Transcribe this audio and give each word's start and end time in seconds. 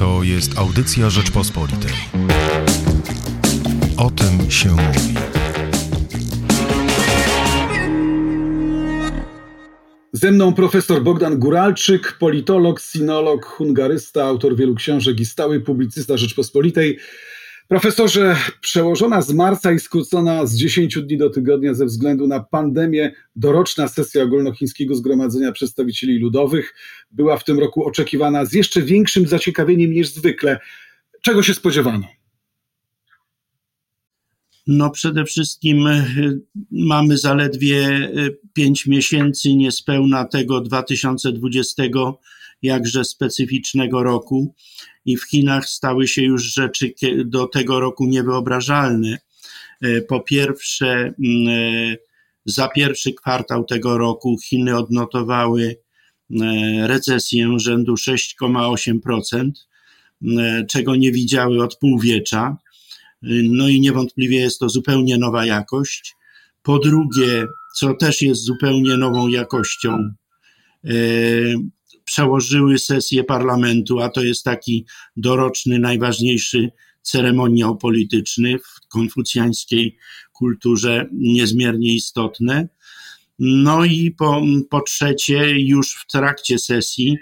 To 0.00 0.22
jest 0.22 0.58
audycja 0.58 1.10
Rzeczpospolitej. 1.10 1.92
O 3.96 4.10
tym 4.10 4.50
się 4.50 4.68
mówi. 4.68 5.14
Ze 10.12 10.30
mną 10.30 10.52
profesor 10.54 11.02
Bogdan 11.02 11.38
Guralczyk, 11.38 12.16
politolog, 12.18 12.80
sinolog, 12.80 13.44
hungarysta, 13.46 14.24
autor 14.24 14.56
wielu 14.56 14.74
książek 14.74 15.20
i 15.20 15.24
stały 15.24 15.60
publicysta 15.60 16.16
Rzeczpospolitej. 16.16 16.98
Profesorze, 17.70 18.36
przełożona 18.60 19.22
z 19.22 19.32
marca 19.32 19.72
i 19.72 19.78
skrócona 19.78 20.46
z 20.46 20.56
10 20.56 20.98
dni 21.02 21.16
do 21.16 21.30
tygodnia 21.30 21.74
ze 21.74 21.86
względu 21.86 22.26
na 22.26 22.40
pandemię 22.40 23.12
doroczna 23.36 23.88
sesja 23.88 24.22
ogólnochińskiego 24.22 24.94
Zgromadzenia 24.94 25.52
Przedstawicieli 25.52 26.18
Ludowych 26.18 26.74
była 27.10 27.36
w 27.36 27.44
tym 27.44 27.58
roku 27.58 27.84
oczekiwana 27.84 28.44
z 28.44 28.52
jeszcze 28.52 28.82
większym 28.82 29.26
zaciekawieniem 29.26 29.92
niż 29.92 30.08
zwykle. 30.08 30.58
Czego 31.22 31.42
się 31.42 31.54
spodziewano? 31.54 32.06
No 34.66 34.90
przede 34.90 35.24
wszystkim 35.24 35.86
e, 35.86 36.06
mamy 36.70 37.18
zaledwie 37.18 38.10
5 38.52 38.86
e, 38.86 38.90
miesięcy 38.90 39.54
niespełna 39.54 40.24
tego 40.24 40.60
2020 40.60 41.82
jakże 42.62 43.04
specyficznego 43.04 44.02
roku 44.02 44.54
i 45.04 45.16
w 45.16 45.24
Chinach 45.24 45.68
stały 45.68 46.08
się 46.08 46.22
już 46.22 46.42
rzeczy 46.42 46.94
do 47.24 47.46
tego 47.46 47.80
roku 47.80 48.06
niewyobrażalne. 48.06 49.18
E, 49.80 50.00
po 50.00 50.20
pierwsze, 50.20 51.14
mm, 51.24 51.96
za 52.44 52.68
pierwszy 52.68 53.12
kwartał 53.12 53.64
tego 53.64 53.98
roku 53.98 54.36
Chiny 54.44 54.76
odnotowały 54.76 55.76
recesję 56.86 57.56
rzędu 57.58 57.94
6,8%, 57.96 59.50
czego 60.68 60.96
nie 60.96 61.12
widziały 61.12 61.62
od 61.62 61.76
półwiecza. 61.76 62.56
No 63.42 63.68
i 63.68 63.80
niewątpliwie 63.80 64.40
jest 64.40 64.58
to 64.58 64.68
zupełnie 64.68 65.18
nowa 65.18 65.46
jakość. 65.46 66.16
Po 66.62 66.78
drugie, 66.78 67.46
co 67.76 67.94
też 67.94 68.22
jest 68.22 68.42
zupełnie 68.42 68.96
nową 68.96 69.28
jakością, 69.28 70.12
e, 70.84 70.90
przełożyły 72.10 72.78
sesję 72.78 73.24
parlamentu, 73.24 74.00
a 74.00 74.08
to 74.08 74.22
jest 74.22 74.44
taki 74.44 74.86
doroczny, 75.16 75.78
najważniejszy 75.78 76.70
ceremoniał 77.02 77.76
polityczny 77.76 78.58
w 78.58 78.88
konfucjańskiej 78.88 79.96
kulturze 80.32 81.08
niezmiernie 81.12 81.94
istotne. 81.94 82.68
No 83.38 83.84
i 83.84 84.10
po, 84.10 84.42
po 84.70 84.80
trzecie, 84.80 85.60
już 85.60 85.94
w 85.94 86.12
trakcie 86.12 86.58
sesji 86.58 87.16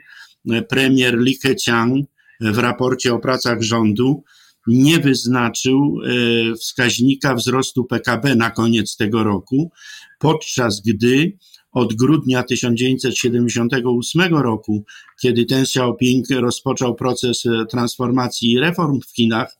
premier 0.69 1.19
Li 1.19 1.39
Keqiang 1.39 2.06
w 2.41 2.59
raporcie 2.59 3.14
o 3.14 3.19
pracach 3.19 3.62
rządu 3.62 4.25
nie 4.66 4.98
wyznaczył 4.98 6.00
e, 6.05 6.55
wskaźnika 6.55 7.34
wzrostu 7.34 7.84
PKB 7.84 8.34
na 8.34 8.50
koniec 8.50 8.97
tego 8.97 9.25
roku, 9.25 9.70
podczas 10.19 10.81
gdy 10.86 11.33
od 11.72 11.94
grudnia 11.94 12.42
1978 12.42 14.34
roku, 14.34 14.84
kiedy 15.22 15.44
Ten 15.44 15.62
Xiaoping 15.62 16.27
rozpoczął 16.30 16.94
proces 16.94 17.47
e, 17.47 17.66
transformacji 17.66 18.52
i 18.52 18.58
reform 18.58 19.00
w 19.00 19.14
Chinach, 19.14 19.56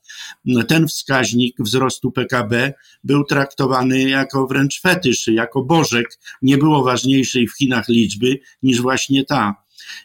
ten 0.69 0.89
wskaźnik 0.89 1.57
wzrostu 1.61 2.11
PKB 2.11 2.73
był 3.05 3.25
traktowany 3.25 4.03
jako 4.03 4.47
wręcz 4.47 4.81
fetysz, 4.81 5.27
jako 5.27 5.63
bożek. 5.63 6.19
Nie 6.43 6.59
było 6.59 6.85
ważniejszej 6.85 7.49
w 7.49 7.57
Chinach 7.57 7.89
liczby 7.89 8.39
niż 8.63 8.81
właśnie 8.81 9.25
ta. 9.25 9.55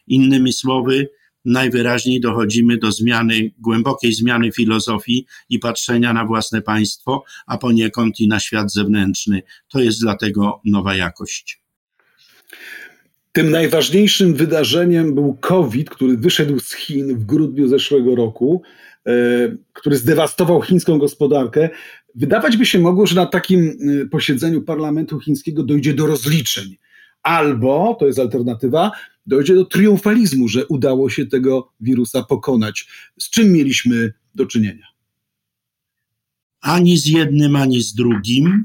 Innymi 0.07 0.53
słowy, 0.53 1.09
najwyraźniej 1.45 2.19
dochodzimy 2.19 2.77
do 2.77 2.91
zmiany, 2.91 3.51
głębokiej 3.59 4.13
zmiany 4.13 4.51
filozofii 4.51 5.25
i 5.49 5.59
patrzenia 5.59 6.13
na 6.13 6.25
własne 6.25 6.61
państwo, 6.61 7.23
a 7.47 7.57
poniekąd 7.57 8.19
i 8.19 8.27
na 8.27 8.39
świat 8.39 8.71
zewnętrzny. 8.71 9.41
To 9.69 9.79
jest 9.79 10.01
dlatego 10.01 10.61
nowa 10.65 10.95
jakość. 10.95 11.62
Tym 13.31 13.51
najważniejszym 13.51 14.33
wydarzeniem 14.33 15.15
był 15.15 15.37
COVID, 15.41 15.89
który 15.89 16.17
wyszedł 16.17 16.59
z 16.59 16.73
Chin 16.73 17.17
w 17.17 17.25
grudniu 17.25 17.67
zeszłego 17.67 18.15
roku, 18.15 18.61
e, 19.07 19.11
który 19.73 19.97
zdewastował 19.97 20.61
chińską 20.61 20.97
gospodarkę. 20.97 21.69
Wydawać 22.15 22.57
by 22.57 22.65
się 22.65 22.79
mogło, 22.79 23.07
że 23.07 23.15
na 23.15 23.25
takim 23.25 23.77
e, 24.01 24.05
posiedzeniu 24.05 24.61
parlamentu 24.61 25.19
chińskiego 25.19 25.63
dojdzie 25.63 25.93
do 25.93 26.05
rozliczeń. 26.05 26.77
Albo, 27.23 27.97
to 27.99 28.07
jest 28.07 28.19
alternatywa, 28.19 28.91
dojdzie 29.25 29.55
do 29.55 29.65
triumfalizmu, 29.65 30.47
że 30.47 30.67
udało 30.67 31.09
się 31.09 31.25
tego 31.25 31.71
wirusa 31.79 32.23
pokonać. 32.23 32.87
Z 33.19 33.29
czym 33.29 33.51
mieliśmy 33.51 34.13
do 34.35 34.45
czynienia? 34.45 34.87
Ani 36.61 36.97
z 36.97 37.05
jednym, 37.05 37.55
ani 37.55 37.81
z 37.81 37.93
drugim. 37.93 38.63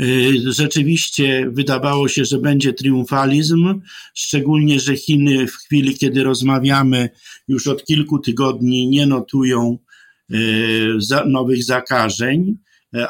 Y, 0.00 0.52
rzeczywiście 0.52 1.50
wydawało 1.52 2.08
się, 2.08 2.24
że 2.24 2.38
będzie 2.38 2.72
triumfalizm, 2.72 3.80
szczególnie, 4.14 4.80
że 4.80 4.96
Chiny 4.96 5.46
w 5.46 5.56
chwili, 5.56 5.98
kiedy 5.98 6.24
rozmawiamy, 6.24 7.10
już 7.48 7.66
od 7.66 7.84
kilku 7.84 8.18
tygodni 8.18 8.88
nie 8.88 9.06
notują 9.06 9.78
y, 10.30 10.98
nowych 11.26 11.64
zakażeń, 11.64 12.56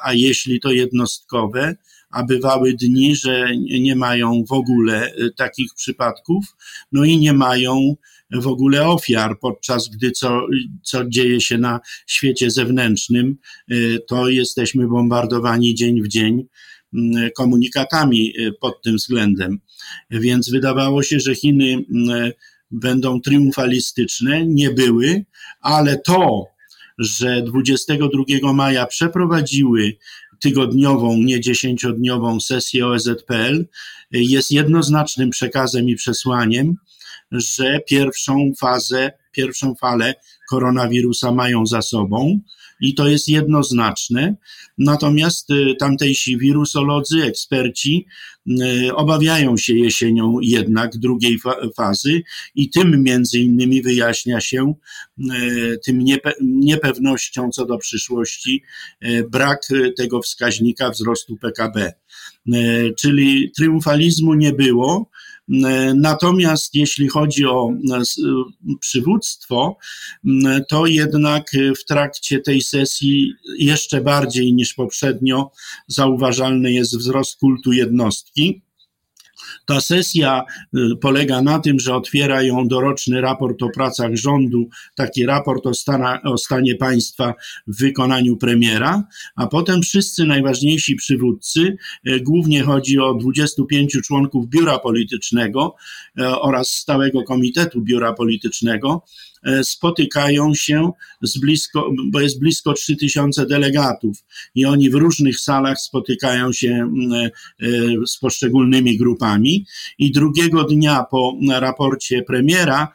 a 0.02 0.12
jeśli 0.12 0.60
to 0.60 0.70
jednostkowe, 0.70 1.76
a 2.10 2.24
bywały 2.24 2.74
dni, 2.74 3.16
że 3.16 3.56
nie 3.56 3.96
mają 3.96 4.44
w 4.48 4.52
ogóle 4.52 5.14
y, 5.14 5.30
takich 5.36 5.74
przypadków, 5.74 6.44
no 6.92 7.04
i 7.04 7.18
nie 7.18 7.32
mają 7.32 7.96
w 8.32 8.46
ogóle 8.46 8.88
ofiar, 8.88 9.38
podczas 9.40 9.88
gdy 9.88 10.10
co, 10.10 10.46
co 10.82 11.04
dzieje 11.08 11.40
się 11.40 11.58
na 11.58 11.80
świecie 12.06 12.50
zewnętrznym, 12.50 13.36
y, 13.72 13.98
to 14.08 14.28
jesteśmy 14.28 14.88
bombardowani 14.88 15.74
dzień 15.74 16.02
w 16.02 16.08
dzień 16.08 16.46
mm, 16.94 17.30
komunikatami 17.36 18.32
y, 18.38 18.52
pod 18.60 18.82
tym 18.82 18.96
względem. 18.96 19.58
Więc 20.10 20.50
wydawało 20.50 21.02
się, 21.02 21.20
że 21.20 21.34
Chiny 21.34 21.84
będą 22.70 23.20
triumfalistyczne, 23.20 24.46
nie 24.46 24.70
były, 24.70 25.24
ale 25.60 25.98
to, 25.98 26.46
że 26.98 27.42
22 27.42 28.52
maja 28.52 28.86
przeprowadziły 28.86 29.96
tygodniową, 30.40 31.16
nie 31.16 31.40
dziesięciodniową 31.40 32.40
sesję 32.40 32.86
OZPL 32.86 33.66
jest 34.10 34.50
jednoznacznym 34.50 35.30
przekazem 35.30 35.88
i 35.88 35.96
przesłaniem, 35.96 36.76
że 37.32 37.80
pierwszą 37.88 38.52
fazę, 38.60 39.12
pierwszą 39.32 39.74
falę 39.74 40.14
koronawirusa 40.48 41.32
mają 41.32 41.66
za 41.66 41.82
sobą 41.82 42.40
i 42.82 42.94
to 42.94 43.08
jest 43.08 43.28
jednoznaczne. 43.28 44.34
Natomiast 44.78 45.50
y, 45.50 45.74
tamtejsi 45.78 46.38
wirusolodzy, 46.38 47.22
eksperci 47.22 48.06
y, 48.46 48.94
obawiają 48.94 49.56
się 49.56 49.74
jesienią 49.74 50.36
jednak 50.42 50.96
drugiej 50.96 51.38
fazy 51.76 52.22
i 52.54 52.70
tym 52.70 53.02
między 53.02 53.38
innymi 53.38 53.82
wyjaśnia 53.82 54.40
się 54.40 54.74
y, 55.18 55.78
tym 55.84 56.04
niepewnością 56.40 57.50
co 57.50 57.66
do 57.66 57.78
przyszłości 57.78 58.62
brak 59.30 59.68
tego 59.96 60.22
wskaźnika 60.22 60.90
wzrostu 60.90 61.36
PKB. 61.36 61.92
Czyli 62.98 63.50
triumfalizmu 63.56 64.34
nie 64.34 64.52
było, 64.52 65.10
Natomiast 65.94 66.74
jeśli 66.74 67.08
chodzi 67.08 67.46
o 67.46 67.70
e, 67.70 68.02
przywództwo, 68.80 69.76
to 70.68 70.86
jednak 70.86 71.50
w 71.80 71.84
trakcie 71.84 72.40
tej 72.40 72.62
sesji 72.62 73.32
jeszcze 73.58 74.00
bardziej 74.00 74.54
niż 74.54 74.74
poprzednio 74.74 75.50
zauważalny 75.86 76.72
jest 76.72 76.98
wzrost 76.98 77.38
kultu 77.38 77.72
jednostki. 77.72 78.62
Ta 79.66 79.80
sesja 79.80 80.44
y, 80.74 80.78
polega 81.00 81.42
na 81.42 81.58
tym, 81.58 81.80
że 81.80 81.94
otwiera 81.94 82.42
ją 82.42 82.68
doroczny 82.68 83.20
raport 83.20 83.62
o 83.62 83.68
pracach 83.68 84.16
rządu, 84.16 84.68
taki 84.94 85.26
raport 85.26 85.66
o, 85.66 85.74
stana, 85.74 86.22
o 86.22 86.38
stanie 86.38 86.74
państwa 86.74 87.34
w 87.66 87.78
wykonaniu 87.78 88.36
premiera, 88.36 89.04
a 89.36 89.46
potem 89.46 89.82
wszyscy 89.82 90.24
najważniejsi 90.24 90.96
przywódcy, 90.96 91.76
y, 92.08 92.20
głównie 92.20 92.62
chodzi 92.62 92.98
o 92.98 93.14
25 93.14 93.98
członków 94.04 94.48
biura 94.48 94.78
politycznego 94.78 95.74
y, 96.20 96.26
oraz 96.26 96.68
stałego 96.68 97.22
komitetu 97.22 97.82
biura 97.82 98.12
politycznego, 98.12 99.04
spotykają 99.62 100.54
się 100.54 100.90
z 101.22 101.38
blisko, 101.38 101.90
bo 102.10 102.20
jest 102.20 102.40
blisko 102.40 102.72
3000 102.72 103.46
delegatów 103.46 104.24
i 104.54 104.64
oni 104.64 104.90
w 104.90 104.94
różnych 104.94 105.40
salach 105.40 105.78
spotykają 105.78 106.52
się 106.52 106.92
e, 107.12 107.66
z 108.06 108.18
poszczególnymi 108.18 108.98
grupami. 108.98 109.66
I 109.98 110.12
drugiego 110.12 110.64
dnia 110.64 111.04
po 111.10 111.38
raporcie 111.50 112.22
premiera 112.22 112.88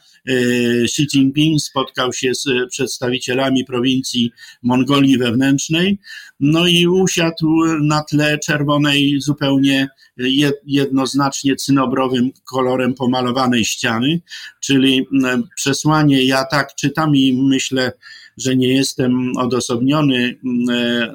Xi 0.83 1.07
Jinping 1.13 1.61
spotkał 1.61 2.13
się 2.13 2.35
z 2.35 2.45
przedstawicielami 2.69 3.65
prowincji 3.65 4.31
Mongolii 4.63 5.17
Wewnętrznej, 5.17 5.99
no 6.39 6.67
i 6.67 6.87
usiadł 6.87 7.65
na 7.81 8.03
tle 8.03 8.39
czerwonej, 8.39 9.21
zupełnie 9.21 9.87
jednoznacznie 10.65 11.55
cynobrowym 11.55 12.31
kolorem 12.45 12.93
pomalowanej 12.93 13.65
ściany, 13.65 14.21
czyli 14.59 15.05
przesłanie, 15.55 16.23
ja 16.23 16.45
tak 16.45 16.75
czytam 16.75 17.15
i 17.15 17.33
myślę, 17.33 17.91
że 18.37 18.55
nie 18.55 18.73
jestem 18.73 19.37
odosobniony, 19.37 20.39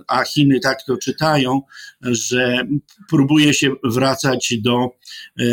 a 0.08 0.24
Chiny 0.24 0.60
tak 0.60 0.82
to 0.86 0.96
czytają, 0.96 1.62
że 2.02 2.66
próbuje 3.08 3.54
się 3.54 3.70
wracać 3.84 4.54
do 4.62 4.88
e, 5.40 5.44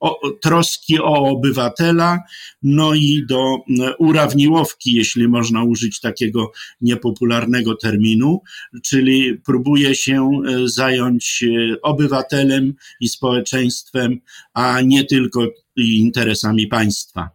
o, 0.00 0.30
troski 0.42 0.98
o 1.00 1.14
obywatela, 1.14 2.18
no 2.62 2.94
i 2.94 3.26
do 3.28 3.56
urawniłowki, 3.98 4.92
jeśli 4.92 5.28
można 5.28 5.64
użyć 5.64 6.00
takiego 6.00 6.52
niepopularnego 6.80 7.74
terminu, 7.76 8.42
czyli 8.84 9.34
próbuje 9.34 9.94
się 9.94 10.30
e, 10.46 10.68
zająć 10.68 11.44
e, 11.44 11.80
obywatelem 11.82 12.74
i 13.00 13.08
społeczeństwem, 13.08 14.20
a 14.54 14.80
nie 14.80 15.04
tylko 15.04 15.46
interesami 15.76 16.66
państwa. 16.66 17.30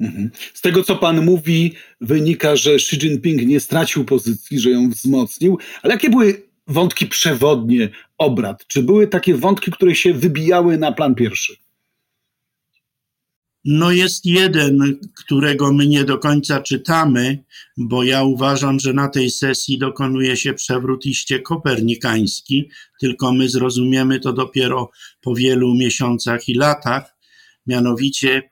Mhm. 0.00 0.30
Z 0.54 0.60
tego, 0.60 0.82
co 0.82 0.96
pan 0.96 1.24
mówi, 1.24 1.72
wynika, 2.00 2.56
że 2.56 2.74
Xi 2.74 2.96
Jinping 2.96 3.42
nie 3.42 3.60
stracił 3.60 4.04
pozycji, 4.04 4.60
że 4.60 4.70
ją 4.70 4.90
wzmocnił, 4.90 5.58
ale 5.82 5.94
jakie 5.94 6.10
były 6.10 6.42
wątki 6.66 7.06
przewodnie 7.06 7.88
obrad? 8.18 8.66
Czy 8.66 8.82
były 8.82 9.06
takie 9.06 9.34
wątki, 9.34 9.70
które 9.70 9.94
się 9.94 10.14
wybijały 10.14 10.78
na 10.78 10.92
plan 10.92 11.14
pierwszy? 11.14 11.63
No 13.64 13.90
jest 13.90 14.26
jeden, 14.26 15.00
którego 15.14 15.72
my 15.72 15.86
nie 15.86 16.04
do 16.04 16.18
końca 16.18 16.60
czytamy, 16.60 17.44
bo 17.76 18.04
ja 18.04 18.22
uważam, 18.22 18.80
że 18.80 18.92
na 18.92 19.08
tej 19.08 19.30
sesji 19.30 19.78
dokonuje 19.78 20.36
się 20.36 20.54
przewrót 20.54 21.06
iście 21.06 21.40
kopernikański, 21.40 22.70
tylko 23.00 23.32
my 23.32 23.48
zrozumiemy 23.48 24.20
to 24.20 24.32
dopiero 24.32 24.90
po 25.20 25.34
wielu 25.34 25.74
miesiącach 25.74 26.48
i 26.48 26.54
latach. 26.54 27.16
Mianowicie, 27.66 28.50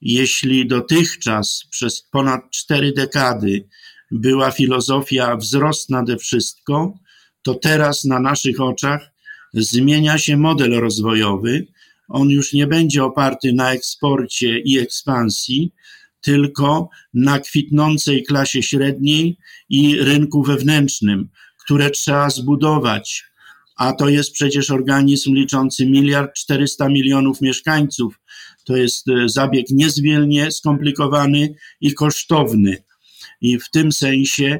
jeśli 0.00 0.66
dotychczas 0.66 1.64
przez 1.70 2.02
ponad 2.10 2.50
cztery 2.50 2.92
dekady 2.92 3.68
była 4.10 4.50
filozofia 4.50 5.36
wzrost 5.36 5.90
nade 5.90 6.16
wszystko, 6.16 6.98
to 7.42 7.54
teraz 7.54 8.04
na 8.04 8.20
naszych 8.20 8.60
oczach 8.60 9.10
zmienia 9.54 10.18
się 10.18 10.36
model 10.36 10.80
rozwojowy. 10.80 11.66
On 12.08 12.30
już 12.30 12.52
nie 12.52 12.66
będzie 12.66 13.04
oparty 13.04 13.52
na 13.52 13.72
eksporcie 13.72 14.58
i 14.58 14.78
ekspansji, 14.78 15.72
tylko 16.20 16.88
na 17.14 17.38
kwitnącej 17.38 18.22
klasie 18.22 18.62
średniej 18.62 19.38
i 19.68 19.96
rynku 19.96 20.42
wewnętrznym, 20.42 21.28
które 21.64 21.90
trzeba 21.90 22.30
zbudować. 22.30 23.24
A 23.76 23.92
to 23.92 24.08
jest 24.08 24.32
przecież 24.32 24.70
organizm 24.70 25.34
liczący 25.34 25.86
miliard 25.86 26.34
400 26.34 26.88
milionów 26.88 27.40
mieszkańców. 27.40 28.20
To 28.64 28.76
jest 28.76 29.08
e, 29.08 29.28
zabieg 29.28 29.66
niezwiernie 29.70 30.50
skomplikowany 30.50 31.54
i 31.80 31.94
kosztowny. 31.94 32.76
I 33.40 33.58
w 33.58 33.70
tym 33.70 33.92
sensie 33.92 34.58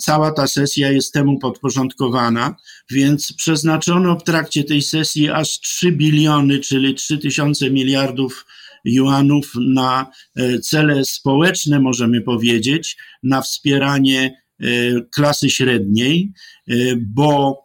cała 0.00 0.32
ta 0.32 0.46
sesja 0.46 0.90
jest 0.90 1.12
temu 1.12 1.38
podporządkowana, 1.38 2.56
więc 2.90 3.32
przeznaczono 3.32 4.18
w 4.18 4.24
trakcie 4.24 4.64
tej 4.64 4.82
sesji 4.82 5.30
aż 5.30 5.60
3 5.60 5.92
biliony, 5.92 6.58
czyli 6.58 6.94
3 6.94 7.18
tysiące 7.18 7.70
miliardów 7.70 8.46
juanów 8.84 9.52
na 9.56 10.06
e, 10.36 10.58
cele 10.58 11.04
społeczne, 11.04 11.80
możemy 11.80 12.20
powiedzieć, 12.20 12.96
na 13.22 13.42
wspieranie 13.42 14.42
e, 14.60 14.66
klasy 15.14 15.50
średniej, 15.50 16.32
e, 16.68 16.74
bo 16.96 17.62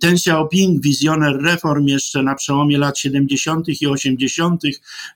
ten 0.00 0.14
Xiaoping, 0.14 0.82
wizjoner 0.82 1.42
reform, 1.42 1.86
jeszcze 1.86 2.22
na 2.22 2.34
przełomie 2.34 2.78
lat 2.78 2.98
70. 2.98 3.66
i 3.82 3.86
80. 3.86 4.62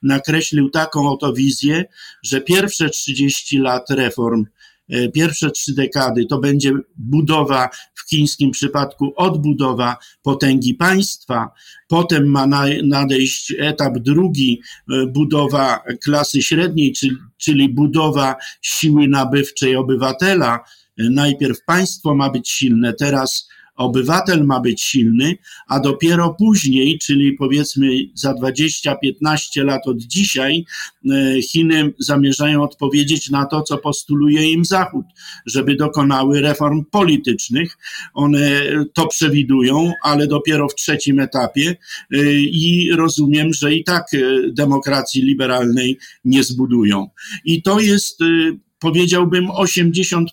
nakreślił 0.03 0.71
taką 0.71 1.09
oto 1.09 1.33
wizję, 1.33 1.85
że 2.23 2.41
pierwsze 2.41 2.91
30 2.91 3.59
lat 3.59 3.91
reform 3.91 4.45
E, 4.89 5.09
pierwsze 5.09 5.51
trzy 5.51 5.75
dekady 5.75 6.27
to 6.27 6.39
będzie 6.39 6.73
budowa, 6.97 7.69
w 7.95 8.11
chińskim 8.11 8.51
przypadku 8.51 9.13
odbudowa 9.17 9.97
potęgi 10.23 10.75
państwa, 10.75 11.51
potem 11.89 12.27
ma 12.27 12.47
nadejść 12.83 13.55
etap 13.59 13.99
drugi, 13.99 14.63
e, 14.93 15.07
budowa 15.07 15.83
klasy 16.05 16.43
średniej, 16.43 16.95
czyli, 17.39 17.69
budowa 17.69 18.37
siły 18.63 19.09
nabywczej 19.09 19.77
obywatela. 19.77 20.61
Najpierw 20.99 21.65
państwo 21.65 22.15
ma 22.15 22.31
być 22.31 22.49
silne, 22.49 22.93
teraz 22.93 23.49
obywatel 23.77 24.45
ma 24.45 24.61
być 24.61 24.83
silny, 24.83 25.37
a 25.69 25.81
dopiero 25.81 26.35
później, 26.39 26.99
czyli 26.99 27.33
powiedzmy 27.33 27.89
za 28.15 28.35
20-15 28.35 29.65
lat 29.65 29.87
od 29.87 29.99
dzisiaj, 29.99 30.65
e, 31.11 31.43
Chiny 31.43 31.93
zamierzają 31.99 32.63
odpowiedzieć 32.63 33.31
na 33.31 33.47
to, 33.47 33.63
co 33.63 33.79
postuluje 33.79 34.53
im 34.53 34.65
Zachód, 34.65 35.07
żeby 35.47 35.77
dokonały 35.77 36.41
reform 36.41 36.85
politycznych. 36.91 37.79
One 38.15 38.63
to 38.95 39.07
przewidują, 39.07 39.93
ale 40.03 40.27
dopiero 40.27 40.69
w 40.69 40.75
trzecim 40.75 41.21
etapie 41.21 41.77
e, 42.13 42.33
i 42.35 42.91
rozumiem, 42.97 43.53
że 43.53 43.75
i 43.75 43.85
tak 43.85 44.15
e, 44.15 44.19
demokracji 44.53 45.23
liberalnej 45.23 45.99
nie 46.25 46.45
zbudują. 46.45 47.09
I 47.45 47.63
to 47.63 47.81
jest 47.81 48.21
powiedziałbym 48.85 49.49
80% 49.49 50.27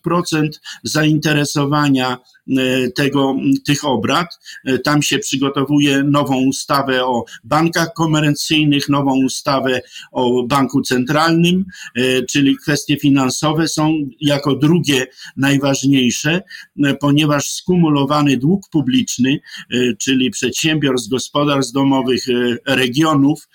zainteresowania 0.84 2.18
tego, 2.96 3.36
tych 3.66 3.86
obrad. 3.86 4.40
E, 4.66 4.80
tam 4.80 5.02
się 5.02 5.20
przygotowuje 5.20 6.04
nową 6.04 6.46
ustawę 6.46 7.06
o 7.06 7.26
bankach 7.44 7.94
komercyjnych, 7.94 8.90
nową 8.90 9.26
ustawę 9.26 9.82
o 10.12 10.44
banku 10.44 10.82
centralnym, 10.82 11.66
e, 11.96 12.24
czyli 12.24 12.58
kwestie 12.58 12.98
finansowe 12.98 13.68
są 13.68 13.98
jako 14.22 14.56
drugie 14.56 15.08
najważniejsze, 15.38 16.42
ponieważ 17.00 17.52
skumulowany 17.52 18.38
dług 18.38 18.70
publiczny, 18.70 19.40
czyli 20.00 20.32
przedsiębiorstw, 20.32 21.10
gospodarstw 21.10 21.74
domowych, 21.74 22.26
regionów 22.66 23.50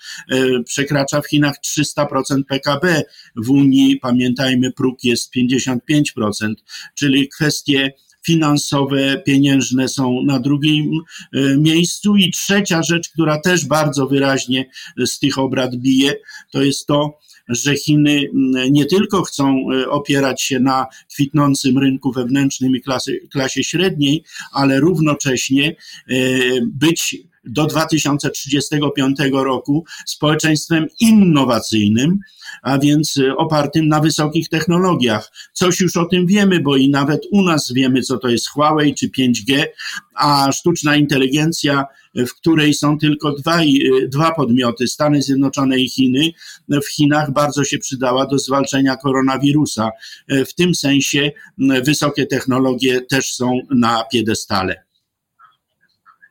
przekracza 0.65 1.21
w 1.21 1.27
Chinach 1.27 1.55
300% 1.61 2.43
PKB. 2.47 3.03
W 3.35 3.49
Unii, 3.49 3.99
pamiętajmy, 3.99 4.71
próg 4.71 5.03
jest 5.03 5.31
55%, 5.35 6.53
czyli 6.95 7.29
kwestie 7.29 7.93
finansowe, 8.27 9.21
pieniężne 9.25 9.87
są 9.87 10.23
na 10.23 10.39
drugim 10.39 10.91
e, 11.33 11.57
miejscu. 11.57 12.15
I 12.15 12.31
trzecia 12.31 12.83
rzecz, 12.83 13.09
która 13.09 13.41
też 13.41 13.65
bardzo 13.65 14.07
wyraźnie 14.07 14.69
z 15.05 15.19
tych 15.19 15.37
obrad 15.37 15.75
bije, 15.75 16.13
to 16.51 16.61
jest 16.61 16.87
to, 16.87 17.19
że 17.49 17.75
Chiny 17.75 18.29
nie 18.71 18.85
tylko 18.85 19.21
chcą 19.21 19.65
e, 19.71 19.89
opierać 19.89 20.41
się 20.41 20.59
na 20.59 20.85
kwitnącym 21.13 21.77
rynku 21.77 22.11
wewnętrznym 22.11 22.75
i 22.75 22.81
klasy, 22.81 23.19
klasie 23.31 23.63
średniej, 23.63 24.23
ale 24.53 24.79
równocześnie 24.79 25.75
e, 26.09 26.15
być 26.61 27.17
do 27.49 27.65
2035 27.65 29.17
roku 29.31 29.85
społeczeństwem 30.05 30.87
innowacyjnym, 30.99 32.19
a 32.63 32.77
więc 32.79 33.17
y, 33.17 33.35
opartym 33.35 33.87
na 33.87 33.99
wysokich 33.99 34.49
technologiach. 34.49 35.31
Coś 35.53 35.79
już 35.79 35.97
o 35.97 36.05
tym 36.05 36.27
wiemy, 36.27 36.59
bo 36.59 36.77
i 36.77 36.89
nawet 36.89 37.21
u 37.31 37.41
nas 37.41 37.71
wiemy, 37.73 38.01
co 38.01 38.17
to 38.17 38.27
jest 38.27 38.49
Huawei 38.49 38.95
czy 38.95 39.09
5G, 39.09 39.65
a 40.15 40.51
sztuczna 40.51 40.95
inteligencja, 40.95 41.85
w 42.15 42.33
której 42.33 42.73
są 42.73 42.97
tylko 42.97 43.31
dwa, 43.31 43.61
y, 43.61 44.07
dwa 44.07 44.31
podmioty, 44.31 44.87
Stany 44.87 45.21
Zjednoczone 45.21 45.79
i 45.79 45.89
Chiny, 45.89 46.31
w 46.69 46.87
Chinach 46.87 47.33
bardzo 47.33 47.63
się 47.63 47.77
przydała 47.77 48.25
do 48.25 48.39
zwalczenia 48.39 48.95
koronawirusa. 48.95 49.89
W 50.29 50.53
tym 50.53 50.75
sensie 50.75 51.31
wysokie 51.83 52.25
technologie 52.25 53.01
też 53.01 53.33
są 53.33 53.59
na 53.69 54.03
piedestale. 54.11 54.86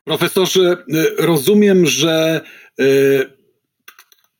Profesorze, 0.07 0.77
y, 0.95 1.15
rozumiem, 1.19 1.87
że 1.87 2.41
y, 2.81 3.37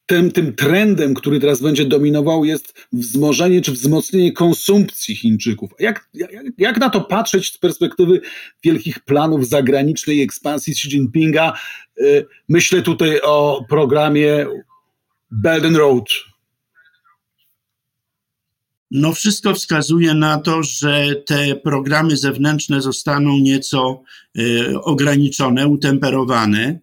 tym, 0.07 0.33
tym 0.33 0.55
trendem, 0.55 1.15
który 1.15 1.41
teraz 1.41 1.61
będzie 1.61 1.85
dominował, 1.85 2.45
jest 2.45 2.87
wzmożenie 2.93 3.61
czy 3.61 3.73
wzmocnienie 3.73 4.33
konsumpcji 4.33 5.17
Chińczyków. 5.17 5.71
Jak, 5.79 6.09
jak, 6.15 6.31
jak 6.59 6.79
na 6.79 6.91
to 6.91 7.01
patrzeć 7.01 7.53
z 7.53 7.59
perspektywy 7.59 8.21
wielkich 8.65 9.01
planów 9.01 9.49
zagranicznej 9.49 10.23
ekspansji 10.23 10.73
Xi 10.73 10.89
Jinpinga? 10.89 11.53
Y, 12.01 12.27
myślę 12.49 12.83
tutaj 12.83 13.21
o 13.21 13.65
programie 13.69 14.47
Belt 15.31 15.65
and 15.65 15.77
Road, 15.77 16.05
no, 18.91 19.13
wszystko 19.13 19.55
wskazuje 19.55 20.15
na 20.15 20.39
to, 20.39 20.63
że 20.63 21.15
te 21.27 21.57
programy 21.57 22.17
zewnętrzne 22.17 22.83
zostaną 22.83 23.39
nieco 23.39 24.03
y, 24.39 24.81
ograniczone, 24.83 25.67
utemperowane. 25.67 26.79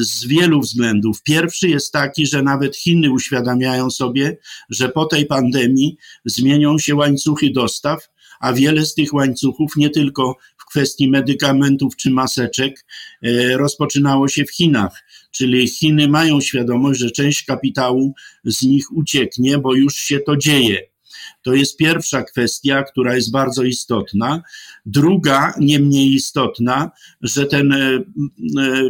z 0.00 0.26
wielu 0.26 0.60
względów. 0.60 1.22
Pierwszy 1.22 1.68
jest 1.68 1.92
taki, 1.92 2.26
że 2.26 2.42
nawet 2.42 2.76
Chiny 2.76 3.10
uświadamiają 3.10 3.90
sobie, 3.90 4.36
że 4.70 4.88
po 4.88 5.04
tej 5.04 5.26
pandemii 5.26 5.96
zmienią 6.24 6.78
się 6.78 6.94
łańcuchy 6.94 7.50
dostaw, 7.50 8.08
a 8.40 8.52
wiele 8.52 8.86
z 8.86 8.94
tych 8.94 9.14
łańcuchów, 9.14 9.76
nie 9.76 9.90
tylko 9.90 10.36
w 10.56 10.64
kwestii 10.66 11.10
medykamentów 11.10 11.96
czy 11.96 12.10
maseczek, 12.10 12.86
rozpoczynało 13.56 14.28
się 14.28 14.44
w 14.44 14.54
Chinach. 14.54 15.02
Czyli 15.30 15.68
Chiny 15.68 16.08
mają 16.08 16.40
świadomość, 16.40 17.00
że 17.00 17.10
część 17.10 17.44
kapitału 17.44 18.14
z 18.44 18.62
nich 18.62 18.92
ucieknie, 18.92 19.58
bo 19.58 19.74
już 19.74 19.94
się 19.94 20.20
to 20.20 20.36
dzieje. 20.36 20.78
To 21.42 21.54
jest 21.54 21.76
pierwsza 21.76 22.22
kwestia, 22.22 22.82
która 22.82 23.14
jest 23.14 23.30
bardzo 23.30 23.62
istotna. 23.62 24.42
Druga, 24.86 25.54
nie 25.60 25.78
mniej 25.78 26.14
istotna, 26.14 26.90
że 27.20 27.46
ten 27.46 27.72
e, 27.72 27.76
e, 27.76 28.02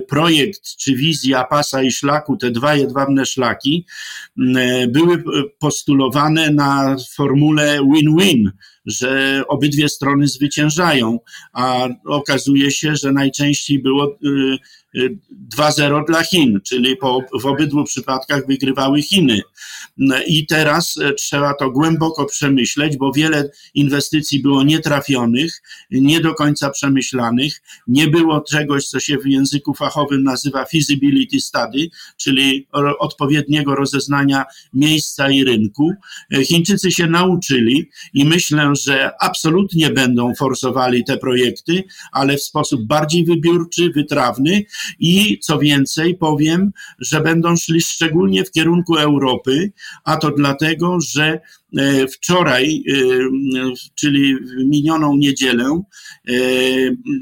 projekt 0.08 0.76
czy 0.76 0.94
wizja 0.94 1.44
pasa 1.44 1.82
i 1.82 1.90
szlaku, 1.90 2.36
te 2.36 2.50
dwa 2.50 2.74
jedwabne 2.74 3.26
szlaki, 3.26 3.86
e, 4.56 4.86
były 4.86 5.22
postulowane 5.58 6.50
na 6.50 6.96
formule 7.14 7.78
win-win, 7.94 8.50
że 8.86 9.42
obydwie 9.48 9.88
strony 9.88 10.28
zwyciężają, 10.28 11.18
a 11.52 11.88
okazuje 12.06 12.70
się, 12.70 12.96
że 12.96 13.12
najczęściej 13.12 13.82
było 13.82 14.18
2-0 15.56 16.04
dla 16.06 16.22
Chin, 16.22 16.60
czyli 16.66 16.96
po, 16.96 17.24
w 17.40 17.46
obydwu 17.46 17.84
przypadkach 17.84 18.46
wygrywały 18.46 19.02
Chiny. 19.02 19.40
I 20.26 20.46
teraz 20.46 20.98
trzeba 21.16 21.54
to 21.54 21.70
głęboko 21.70 22.26
przemyśleć, 22.26 22.96
bo 22.96 23.12
wiele 23.12 23.50
inwestycji 23.74 24.42
było 24.42 24.62
nietrafionych, 24.62 25.62
nie 25.90 26.20
do 26.20 26.34
końca 26.34 26.70
przemyślanych, 26.70 27.62
nie 27.86 28.08
było 28.08 28.40
czegoś, 28.40 28.86
co 28.86 29.00
się 29.00 29.18
w 29.18 29.26
języku 29.26 29.74
fachowym 29.74 30.22
nazywa 30.22 30.64
feasibility 30.64 31.40
study, 31.40 31.88
czyli 32.16 32.66
odpowiedniego 32.98 33.74
rozeznania 33.74 34.44
miejsca 34.74 35.30
i 35.30 35.44
rynku. 35.44 35.92
Chińczycy 36.44 36.92
się 36.92 37.06
nauczyli 37.06 37.90
i 38.14 38.24
myślę, 38.24 38.72
że 38.82 39.12
absolutnie 39.20 39.90
będą 39.90 40.34
forsowali 40.34 41.04
te 41.04 41.16
projekty, 41.16 41.84
ale 42.12 42.36
w 42.36 42.42
sposób 42.42 42.86
bardziej 42.86 43.24
wybiórczy, 43.24 43.90
wytrawny 43.90 44.64
i 44.98 45.38
co 45.38 45.58
więcej, 45.58 46.16
powiem, 46.16 46.72
że 46.98 47.20
będą 47.20 47.56
szli 47.56 47.80
szczególnie 47.80 48.44
w 48.44 48.50
kierunku 48.50 48.96
Europy, 48.96 49.72
a 50.04 50.16
to 50.16 50.30
dlatego, 50.30 50.98
że 51.00 51.30
E, 51.30 51.40
wczoraj, 52.12 52.84
e, 52.88 52.94
czyli 53.94 54.36
w 54.36 54.64
minioną 54.66 55.16
niedzielę, 55.16 55.82
e, 56.28 56.32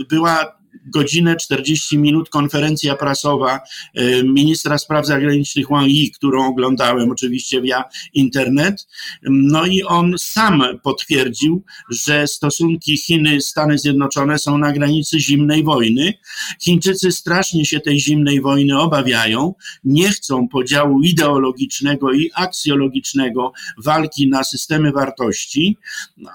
była 0.09 0.58
godzinę 0.90 1.37
40 1.37 1.99
minut 1.99 2.28
konferencja 2.28 2.97
prasowa 2.97 3.61
e, 3.95 4.23
ministra 4.23 4.78
spraw 4.78 5.07
zagranicznych 5.07 5.68
Wang 5.68 5.88
Yi, 5.88 6.11
którą 6.11 6.47
oglądałem 6.47 7.11
oczywiście 7.11 7.62
via 7.62 7.85
internet. 8.14 8.88
No 9.23 9.66
i 9.66 9.83
on 9.83 10.14
sam 10.18 10.62
potwierdził, 10.83 11.64
że 11.90 12.26
stosunki 12.26 12.97
Chiny-Stany 12.97 13.78
Zjednoczone 13.78 14.38
są 14.38 14.59
na 14.59 14.73
granicy 14.73 15.21
zimnej 15.21 15.64
wojny. 15.64 16.14
Chińczycy 16.62 17.12
strasznie 17.12 17.66
się 17.66 17.80
tej 17.80 18.00
zimnej 18.00 18.40
wojny 18.40 18.78
obawiają, 18.80 19.54
nie 19.85 20.09
chcą 20.11 20.49
podziału 20.49 21.00
ideologicznego 21.00 22.12
i 22.12 22.30
aksjologicznego 22.35 23.52
walki 23.78 24.28
na 24.28 24.45
systemy 24.45 24.92
wartości, 24.92 25.76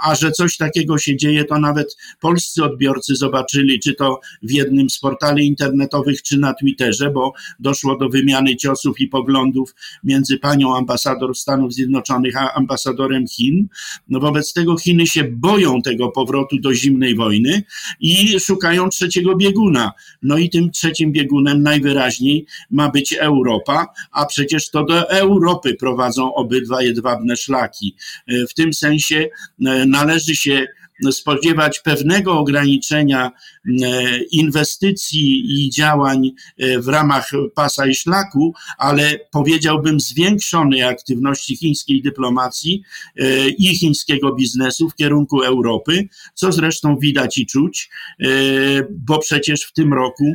a 0.02 0.16
że 0.16 0.32
coś 0.32 0.58
takiego 0.58 0.98
się 0.98 1.18
dzieje, 1.18 1.46
to 1.46 1.60
nawet 1.60 1.98
polscy 2.20 2.64
odbiorcy 2.64 3.16
zobaczyli, 3.16 3.80
czy 3.80 3.94
to 3.94 4.20
w 4.44 4.52
jednym 4.52 4.90
z 4.90 5.00
portali 5.00 5.48
internetowych 5.48 6.22
czy 6.22 6.38
na 6.38 6.54
Twitterze, 6.54 7.12
bo 7.12 7.34
doszło 7.60 7.98
do 7.98 8.10
wymiany 8.10 8.56
ciosów 8.56 9.00
i 9.00 9.08
poglądów 9.08 9.76
między 10.04 10.38
panią 10.38 10.76
ambasador 10.76 11.36
Stanów 11.36 11.74
Zjednoczonych 11.74 12.38
a 12.38 12.54
ambasadorem 12.54 13.28
Chin. 13.28 13.68
No 14.08 14.20
wobec 14.20 14.54
tego 14.54 14.78
Chiny 14.78 15.08
się 15.08 15.24
boją 15.24 15.82
tego 15.82 16.10
powrotu 16.10 16.60
do 16.60 16.74
zimnej 16.74 17.16
wojny 17.16 17.64
i 18.00 18.40
szukają 18.40 18.90
trzeciego 18.90 19.36
bieguna. 19.36 19.92
No 20.22 20.38
i 20.38 20.50
tym 20.50 20.72
trzecim 20.72 21.12
biegunem 21.12 21.64
najwyraźniej 21.64 22.46
ma 22.72 22.90
być 22.90 23.14
Europa, 23.14 23.86
a 24.12 24.26
przecież 24.26 24.70
to 24.70 24.86
do 24.86 25.10
Europy 25.10 25.76
prowadzą 25.76 26.34
obydwa 26.34 26.84
jedwabne 26.84 27.38
szlaki. 27.38 27.96
W 28.50 28.54
tym 28.54 28.74
sensie 28.74 29.30
e, 29.66 29.86
należy 29.86 30.36
się 30.36 30.68
spodziewać 31.12 31.80
pewnego 31.80 32.40
ograniczenia 32.40 33.32
e, 33.84 34.18
inwestycji 34.32 35.44
i 35.48 35.70
działań 35.70 36.32
e, 36.58 36.80
w 36.80 36.88
ramach 36.88 37.32
pasa 37.56 37.88
i 37.88 37.96
szlaku, 37.96 38.54
ale 38.78 39.20
powiedziałbym 39.32 40.00
zwiększonej 40.00 40.84
aktywności 40.84 41.58
chińskiej 41.58 42.02
dyplomacji 42.02 42.84
e, 43.18 43.50
i 43.50 43.78
chińskiego 43.78 44.36
biznesu 44.36 44.90
w 44.90 44.96
kierunku 44.96 45.42
Europy, 45.42 46.08
co 46.34 46.52
zresztą 46.52 46.98
widać 46.98 47.38
i 47.38 47.46
czuć, 47.46 47.90
bo 48.90 49.20
przecież 49.20 49.62
w 49.62 49.74
tym 49.74 49.94
roku 49.94 50.34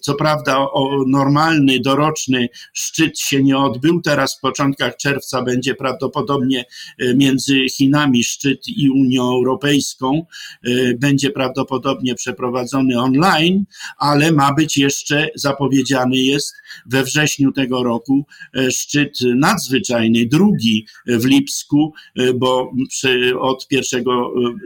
co 0.00 0.14
prawda 0.14 0.66
normalny, 1.06 1.80
doroczny 1.80 2.48
szczyt 2.72 3.18
się 3.18 3.42
nie 3.42 3.58
odbył. 3.58 4.00
Teraz 4.00 4.36
w 4.36 4.40
początkach 4.40 4.96
czerwca 4.96 5.42
będzie 5.42 5.74
prawdopodobnie 5.74 6.64
e, 6.98 7.14
między 7.14 7.68
Chinami 7.68 8.24
szczyt 8.24 8.68
i 8.68 8.90
Unią 8.90 9.22
Europejską. 9.22 10.26
E, 10.64 10.94
będzie 10.94 11.30
prawdopodobnie 11.30 12.14
przeprowadzony 12.14 13.00
online, 13.00 13.64
ale 13.98 14.32
ma 14.32 14.54
być 14.54 14.78
jeszcze, 14.78 15.28
zapowiedziany 15.34 16.16
jest 16.16 16.54
we 16.86 17.04
wrześniu 17.04 17.52
tego 17.52 17.82
roku 17.82 18.26
e, 18.54 18.70
szczyt 18.70 19.18
nadzwyczajny, 19.36 20.26
drugi 20.26 20.86
w 21.06 21.24
Lipsku, 21.24 21.92
bo 22.34 22.72
przy, 22.88 23.38
od 23.40 23.66
1 23.70 24.04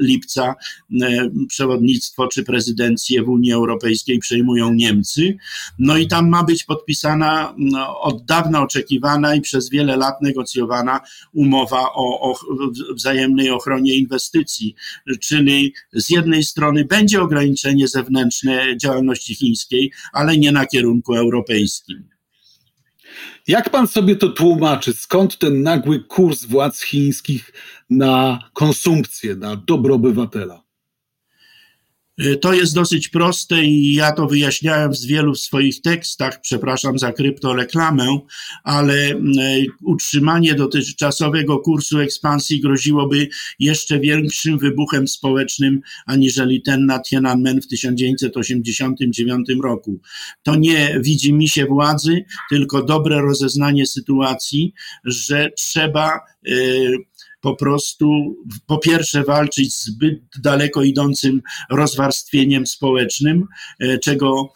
lipca 0.00 0.54
przewodnictwo 1.48 2.28
czy 2.28 2.44
prezydencję 2.44 3.22
w 3.22 3.28
Unii 3.28 3.52
Europejskiej 3.52 4.18
przejmują 4.18 4.72
Niemcy. 4.74 4.99
No 5.78 5.96
i 5.96 6.08
tam 6.08 6.28
ma 6.28 6.44
być 6.44 6.64
podpisana 6.64 7.54
no, 7.58 8.00
od 8.00 8.24
dawna 8.24 8.62
oczekiwana 8.62 9.34
i 9.34 9.40
przez 9.40 9.70
wiele 9.70 9.96
lat 9.96 10.22
negocjowana 10.22 11.00
umowa 11.32 11.92
o, 11.92 12.20
o 12.20 12.34
wzajemnej 12.94 13.50
ochronie 13.50 13.96
inwestycji, 13.96 14.74
czyli 15.20 15.74
z 15.92 16.10
jednej 16.10 16.44
strony 16.44 16.84
będzie 16.84 17.22
ograniczenie 17.22 17.88
zewnętrzne 17.88 18.76
działalności 18.76 19.34
chińskiej, 19.34 19.92
ale 20.12 20.36
nie 20.36 20.52
na 20.52 20.66
kierunku 20.66 21.14
europejskim. 21.14 22.08
Jak 23.48 23.70
pan 23.70 23.86
sobie 23.86 24.16
to 24.16 24.28
tłumaczy? 24.28 24.92
Skąd 24.92 25.38
ten 25.38 25.62
nagły 25.62 26.04
kurs 26.04 26.44
władz 26.44 26.82
chińskich 26.82 27.52
na 27.90 28.38
konsumpcję, 28.52 29.36
na 29.36 29.56
dobro 29.56 29.94
obywatela? 29.94 30.69
Y, 32.20 32.36
to 32.36 32.52
jest 32.52 32.74
dosyć 32.74 33.08
proste 33.08 33.64
i 33.64 33.94
ja 33.94 34.12
to 34.12 34.26
wyjaśniałem 34.26 34.92
w 34.92 35.00
wielu 35.00 35.34
swoich 35.34 35.80
tekstach, 35.80 36.40
przepraszam 36.40 36.98
za 36.98 37.12
kryptoreklamę, 37.12 38.18
ale 38.64 38.94
y, 38.94 39.18
utrzymanie 39.82 40.54
dotychczasowego 40.54 41.58
kursu 41.58 41.98
ekspansji 41.98 42.60
groziłoby 42.60 43.28
jeszcze 43.58 44.00
większym 44.00 44.58
wybuchem 44.58 45.08
społecznym 45.08 45.80
aniżeli 46.06 46.62
ten 46.62 46.86
na 46.86 47.02
Tiananmen 47.02 47.62
w 47.62 47.66
1989 47.66 49.48
roku. 49.62 50.00
To 50.42 50.56
nie 50.56 51.00
widzi 51.00 51.32
mi 51.34 51.48
się 51.48 51.66
władzy, 51.66 52.24
tylko 52.50 52.82
dobre 52.82 53.20
rozeznanie 53.20 53.86
sytuacji, 53.86 54.74
że 55.04 55.50
trzeba 55.56 56.20
y, 56.48 56.90
po 57.40 57.56
prostu 57.56 58.36
po 58.66 58.78
pierwsze 58.78 59.24
walczyć 59.24 59.74
z 59.74 59.84
zbyt 59.84 60.20
daleko 60.42 60.82
idącym 60.82 61.42
rozwarstwieniem 61.70 62.66
społecznym, 62.66 63.46
e, 63.80 63.98
czego 63.98 64.52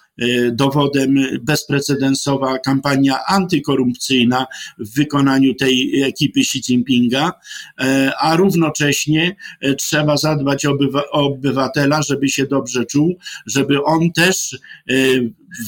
dowodem 0.53 1.15
bezprecedensowa 1.43 2.59
kampania 2.59 3.19
antykorupcyjna 3.29 4.47
w 4.79 4.95
wykonaniu 4.95 5.55
tej 5.55 6.03
ekipy 6.03 6.41
Xi 6.41 6.63
Jinpinga, 6.69 7.33
e, 7.81 8.13
a 8.21 8.37
równocześnie 8.37 9.37
e, 9.61 9.75
trzeba 9.75 10.17
zadbać 10.17 10.67
o 10.67 10.77
obywatela, 11.11 12.03
żeby 12.03 12.29
się 12.29 12.47
dobrze 12.47 12.87
czuł, 12.87 13.19
żeby 13.47 13.85
on 13.85 14.13
też 14.13 14.59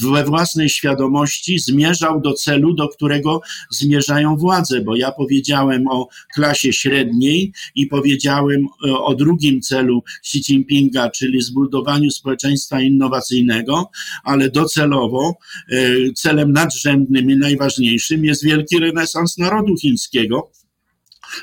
we 0.01 0.23
własnej 0.23 0.69
świadomości 0.69 1.59
zmierzał 1.59 2.21
do 2.21 2.33
celu, 2.33 2.73
do 2.73 2.87
którego 2.87 3.41
zmierzają 3.69 4.37
władze, 4.37 4.81
bo 4.81 4.95
ja 4.95 5.11
powiedziałem 5.11 5.87
o 5.87 6.07
klasie 6.33 6.73
średniej 6.73 7.53
i 7.75 7.87
powiedziałem 7.87 8.67
o 8.99 9.15
drugim 9.15 9.61
celu 9.61 10.03
Xi 10.19 10.37
Jinpinga, 10.47 11.09
czyli 11.09 11.41
zbudowaniu 11.41 12.11
społeczeństwa 12.11 12.81
innowacyjnego, 12.81 13.89
ale 14.23 14.36
docelowo 14.49 15.37
e, 15.71 15.77
celem 16.15 16.51
nadrzędnym 16.51 17.31
i 17.31 17.37
najważniejszym 17.37 18.25
jest 18.25 18.43
wielki 18.43 18.79
renesans 18.79 19.37
narodu 19.37 19.77
chińskiego, 19.77 20.51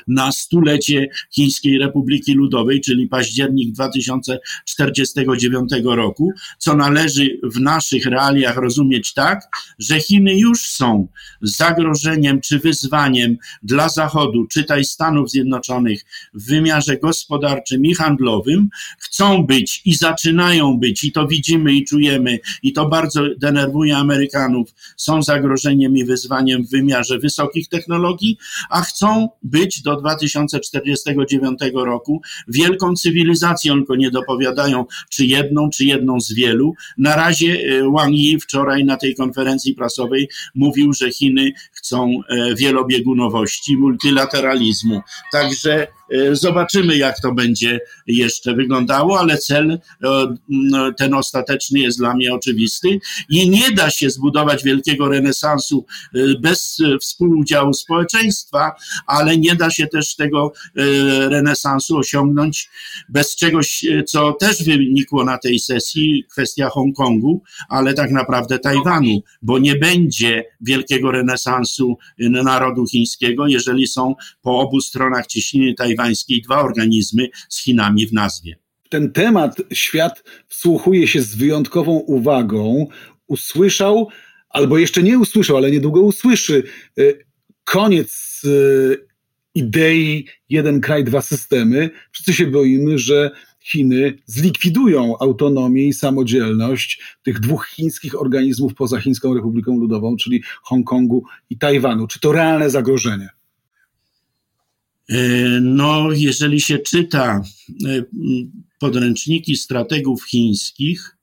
na 0.07 0.31
stulecie 0.31 1.07
Chińskiej 1.31 1.77
Republiki 1.77 2.33
Ludowej, 2.33 2.81
czyli 2.81 3.07
październik 3.07 3.71
2049 3.71 5.71
roku, 5.85 6.31
co 6.57 6.75
należy 6.75 7.39
w 7.43 7.59
naszych 7.59 8.05
realiach 8.05 8.57
rozumieć 8.57 9.13
tak, 9.13 9.41
że 9.79 9.99
Chiny 9.99 10.37
już 10.37 10.59
są 10.59 11.07
zagrożeniem 11.41 12.41
czy 12.41 12.59
wyzwaniem 12.59 13.37
dla 13.63 13.89
Zachodu, 13.89 14.47
czytaj 14.47 14.85
Stanów 14.85 15.31
Zjednoczonych 15.31 16.05
w 16.33 16.45
wymiarze 16.45 16.97
gospodarczym 16.97 17.85
i 17.85 17.95
handlowym, 17.95 18.69
chcą 18.99 19.45
być 19.45 19.81
i 19.85 19.95
zaczynają 19.95 20.77
być, 20.77 21.03
i 21.03 21.11
to 21.11 21.27
widzimy 21.27 21.73
i 21.73 21.85
czujemy, 21.85 22.39
i 22.63 22.73
to 22.73 22.89
bardzo 22.89 23.23
denerwuje 23.37 23.97
Amerykanów, 23.97 24.73
są 24.97 25.23
zagrożeniem 25.23 25.97
i 25.97 26.05
wyzwaniem 26.05 26.63
w 26.63 26.69
wymiarze 26.69 27.19
wysokich 27.19 27.69
technologii, 27.69 28.37
a 28.69 28.81
chcą 28.81 29.29
być 29.43 29.74
do 29.81 29.95
2049 29.95 31.59
roku 31.73 32.21
wielką 32.47 32.95
cywilizacją, 32.95 33.73
tylko 33.73 33.95
nie 33.95 34.11
dopowiadają, 34.11 34.85
czy 35.09 35.25
jedną, 35.25 35.69
czy 35.69 35.85
jedną 35.85 36.21
z 36.21 36.33
wielu. 36.33 36.73
Na 36.97 37.15
razie 37.15 37.47
e, 37.47 37.91
Wang 37.91 38.13
Yi 38.13 38.39
wczoraj 38.39 38.85
na 38.85 38.97
tej 38.97 39.15
konferencji 39.15 39.75
prasowej 39.75 40.29
mówił, 40.55 40.93
że 40.93 41.11
Chiny 41.11 41.51
chcą 41.85 42.19
e, 42.29 42.55
wielobiegunowości, 42.55 43.77
multilateralizmu. 43.77 45.01
Także 45.31 45.87
E, 46.09 46.35
zobaczymy, 46.35 46.97
jak 46.97 47.19
to 47.21 47.33
będzie 47.33 47.79
jeszcze 48.07 48.55
wyglądało, 48.55 49.19
ale 49.19 49.37
cel 49.37 49.71
e, 49.71 49.79
ten 50.97 51.13
ostateczny 51.13 51.79
jest 51.79 51.97
dla 51.97 52.15
mnie 52.15 52.33
oczywisty 52.33 52.99
i 53.29 53.49
nie 53.49 53.71
da 53.71 53.89
się 53.89 54.09
zbudować 54.09 54.63
wielkiego 54.63 55.09
renesansu 55.09 55.85
bez 56.41 56.77
współudziału 57.01 57.73
społeczeństwa, 57.73 58.71
ale 59.07 59.37
nie 59.37 59.55
da 59.55 59.69
się 59.69 59.87
też 59.87 60.15
tego 60.15 60.53
renesansu 61.29 61.97
osiągnąć 61.97 62.69
bez 63.09 63.35
czegoś, 63.35 63.85
co 64.07 64.33
też 64.33 64.63
wynikło 64.63 65.23
na 65.23 65.37
tej 65.37 65.59
sesji, 65.59 66.23
kwestia 66.31 66.69
Hongkongu, 66.69 67.43
ale 67.69 67.93
tak 67.93 68.11
naprawdę 68.11 68.59
Tajwanu, 68.59 69.23
bo 69.41 69.59
nie 69.59 69.75
będzie 69.75 70.43
wielkiego 70.61 71.11
renesansu 71.11 71.74
narodu 72.19 72.87
chińskiego, 72.87 73.47
jeżeli 73.47 73.87
są 73.87 74.15
po 74.41 74.59
obu 74.59 74.81
stronach 74.81 75.27
ciśniny 75.27 75.73
tajwańskiej 75.73 76.41
dwa 76.41 76.61
organizmy 76.61 77.29
z 77.49 77.63
Chinami 77.63 78.07
w 78.07 78.13
nazwie. 78.13 78.55
Ten 78.89 79.11
temat 79.11 79.57
świat 79.73 80.23
wsłuchuje 80.47 81.07
się 81.07 81.21
z 81.21 81.35
wyjątkową 81.35 81.91
uwagą. 81.91 82.87
Usłyszał, 83.27 84.09
albo 84.49 84.77
jeszcze 84.77 85.03
nie 85.03 85.19
usłyszał, 85.19 85.57
ale 85.57 85.71
niedługo 85.71 86.01
usłyszy, 86.01 86.63
e, 86.97 87.03
koniec 87.63 88.41
e, 88.45 88.49
idei 89.55 90.27
jeden 90.49 90.81
kraj, 90.81 91.03
dwa 91.03 91.21
systemy. 91.21 91.89
Wszyscy 92.11 92.33
się 92.33 92.47
boimy, 92.47 92.97
że 92.97 93.31
Chiny 93.65 94.17
zlikwidują 94.25 95.17
autonomię 95.19 95.87
i 95.87 95.93
samodzielność 95.93 97.01
tych 97.23 97.39
dwóch 97.39 97.67
chińskich 97.67 98.21
organizmów 98.21 98.75
poza 98.75 99.01
Chińską 99.01 99.33
Republiką 99.33 99.77
Ludową, 99.77 100.17
czyli 100.17 100.43
Hongkongu 100.63 101.23
i 101.49 101.57
Tajwanu. 101.57 102.07
Czy 102.07 102.19
to 102.19 102.31
realne 102.31 102.69
zagrożenie? 102.69 103.29
E, 105.09 105.19
no, 105.61 106.11
jeżeli 106.11 106.61
się 106.61 106.79
czyta 106.79 107.41
e, 107.85 108.03
podręczniki 108.79 109.55
strategów 109.55 110.25
chińskich, 110.25 111.17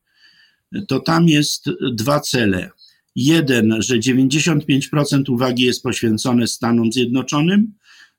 to 0.88 1.00
tam 1.00 1.28
jest 1.28 1.70
dwa 1.92 2.20
cele. 2.20 2.70
Jeden, 3.16 3.82
że 3.82 3.98
95% 3.98 5.30
uwagi 5.30 5.64
jest 5.64 5.82
poświęcone 5.82 6.46
Stanom 6.46 6.92
Zjednoczonym. 6.92 7.72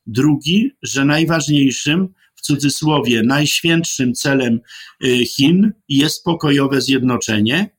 Drugi, 0.07 0.71
że 0.81 1.05
najważniejszym, 1.05 2.07
cudzysłowie, 2.45 3.23
najświętszym 3.23 4.13
celem 4.13 4.59
e, 5.03 5.25
Chin 5.25 5.71
jest 5.89 6.23
pokojowe 6.23 6.81
zjednoczenie, 6.81 7.69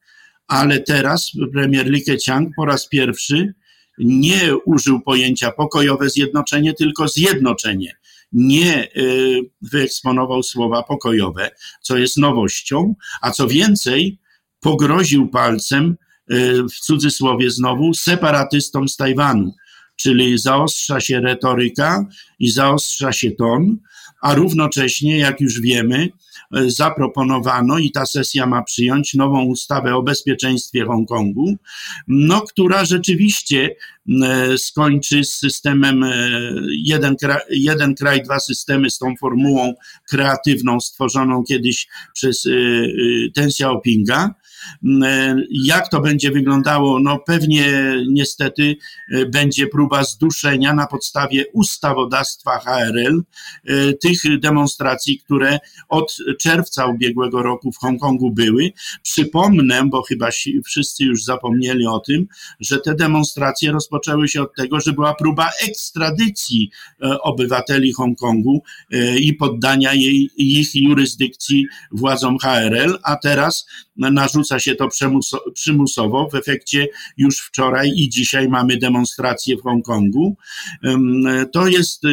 ale 0.46 0.80
teraz 0.80 1.30
premier 1.52 1.86
Li 1.86 2.04
Keqiang 2.04 2.48
po 2.56 2.64
raz 2.64 2.88
pierwszy 2.88 3.54
nie 3.98 4.56
użył 4.64 5.00
pojęcia 5.00 5.52
pokojowe 5.52 6.10
zjednoczenie, 6.10 6.74
tylko 6.74 7.08
zjednoczenie. 7.08 7.96
Nie 8.32 8.88
y, 8.96 9.40
wyeksponował 9.62 10.42
słowa 10.42 10.82
pokojowe, 10.82 11.50
co 11.82 11.96
jest 11.96 12.16
nowością, 12.16 12.94
a 13.22 13.30
co 13.30 13.48
więcej, 13.48 14.18
pogroził 14.60 15.28
palcem, 15.28 15.96
y, 16.32 16.62
w 16.62 16.80
cudzysłowie 16.80 17.50
znowu, 17.50 17.94
separatystom 17.94 18.88
z 18.88 18.96
Tajwanu. 18.96 19.54
Czyli 19.96 20.38
zaostrza 20.38 21.00
się 21.00 21.20
retoryka 21.20 22.06
i 22.38 22.50
zaostrza 22.50 23.12
się 23.12 23.30
ton, 23.30 23.78
a 24.24 24.34
równocześnie, 24.34 25.18
jak 25.18 25.40
już 25.40 25.60
wiemy, 25.60 26.08
E, 26.52 26.70
zaproponowano 26.70 27.78
i 27.78 27.90
ta 27.90 28.06
sesja 28.06 28.46
ma 28.46 28.62
przyjąć 28.62 29.14
nową 29.14 29.44
ustawę 29.44 29.96
o 29.96 30.02
bezpieczeństwie 30.02 30.84
Hongkongu, 30.84 31.56
no, 32.08 32.40
która 32.40 32.84
rzeczywiście 32.84 33.76
e, 34.22 34.58
skończy 34.58 35.24
z 35.24 35.34
systemem 35.34 36.02
e, 36.02 36.30
jeden 36.70 37.16
kraj, 37.16 37.40
jeden 37.50 37.94
kraj, 37.94 38.22
dwa 38.22 38.40
systemy, 38.40 38.90
z 38.90 38.98
tą 38.98 39.14
formułą 39.20 39.74
kreatywną 40.08 40.80
stworzoną 40.80 41.42
kiedyś 41.48 41.88
przez 42.12 42.48
Ten 43.34 43.46
Xiaopinga. 43.48 44.34
Jak 45.50 45.88
to 45.88 46.00
będzie 46.00 46.30
wyglądało? 46.30 47.00
No 47.00 47.18
pewnie 47.18 47.94
niestety 48.10 48.76
będzie 49.32 49.66
próba 49.66 50.04
zduszenia 50.04 50.74
na 50.74 50.86
podstawie 50.86 51.44
ustawodawstwa 51.52 52.58
HRL 52.58 53.22
tych 54.02 54.40
demonstracji, 54.40 55.18
które 55.18 55.58
od 55.88 56.16
czerwca 56.40 56.86
ubiegłego 56.86 57.42
roku 57.42 57.72
w 57.72 57.78
Hongkongu 57.78 58.30
były. 58.30 58.72
Przypomnę, 59.02 59.82
bo 59.86 60.02
chyba 60.02 60.28
wszyscy 60.64 61.04
już 61.04 61.24
zapomnieli 61.24 61.86
o 61.86 62.00
tym, 62.00 62.26
że 62.60 62.78
te 62.78 62.94
demonstracje 62.94 63.72
rozpoczęły 63.72 64.28
się 64.28 64.42
od 64.42 64.54
tego, 64.54 64.80
że 64.80 64.92
była 64.92 65.14
próba 65.14 65.50
ekstradycji 65.68 66.70
e, 67.02 67.20
obywateli 67.20 67.92
Hongkongu 67.92 68.62
e, 68.92 69.18
i 69.18 69.34
poddania 69.34 69.94
jej, 69.94 70.30
ich 70.36 70.74
jurysdykcji 70.74 71.66
władzom 71.92 72.38
HRL, 72.38 72.98
a 73.02 73.16
teraz 73.16 73.66
narzuca 73.96 74.53
się 74.60 74.74
to 74.74 74.88
przymusowo. 75.54 76.28
W 76.32 76.34
efekcie 76.34 76.88
już 77.16 77.38
wczoraj 77.38 77.92
i 77.96 78.08
dzisiaj 78.08 78.48
mamy 78.48 78.76
demonstracje 78.76 79.56
w 79.56 79.62
Hongkongu. 79.62 80.36
To 81.52 81.66
jest 81.68 82.04
e, 82.04 82.08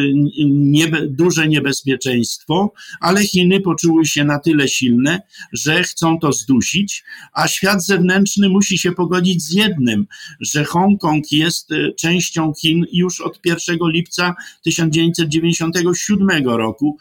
niebe, 0.46 1.06
duże 1.06 1.48
niebezpieczeństwo, 1.48 2.72
ale 3.00 3.22
Chiny 3.22 3.60
poczuły 3.60 4.06
się 4.06 4.24
na 4.24 4.38
tyle 4.38 4.68
silne, 4.68 5.22
że 5.52 5.82
chcą 5.82 6.18
to 6.18 6.32
zdusić, 6.32 7.04
a 7.32 7.48
świat 7.48 7.84
zewnętrzny 7.84 8.48
musi 8.48 8.78
się 8.78 8.92
pogodzić 8.92 9.42
z 9.42 9.52
jednym, 9.52 10.06
że 10.40 10.64
Hongkong 10.64 11.32
jest 11.32 11.72
e, 11.72 11.92
częścią 11.92 12.52
Chin 12.60 12.84
już 12.92 13.20
od 13.20 13.40
1 13.44 13.78
lipca 13.82 14.34
1997 14.62 16.48
roku, 16.48 16.98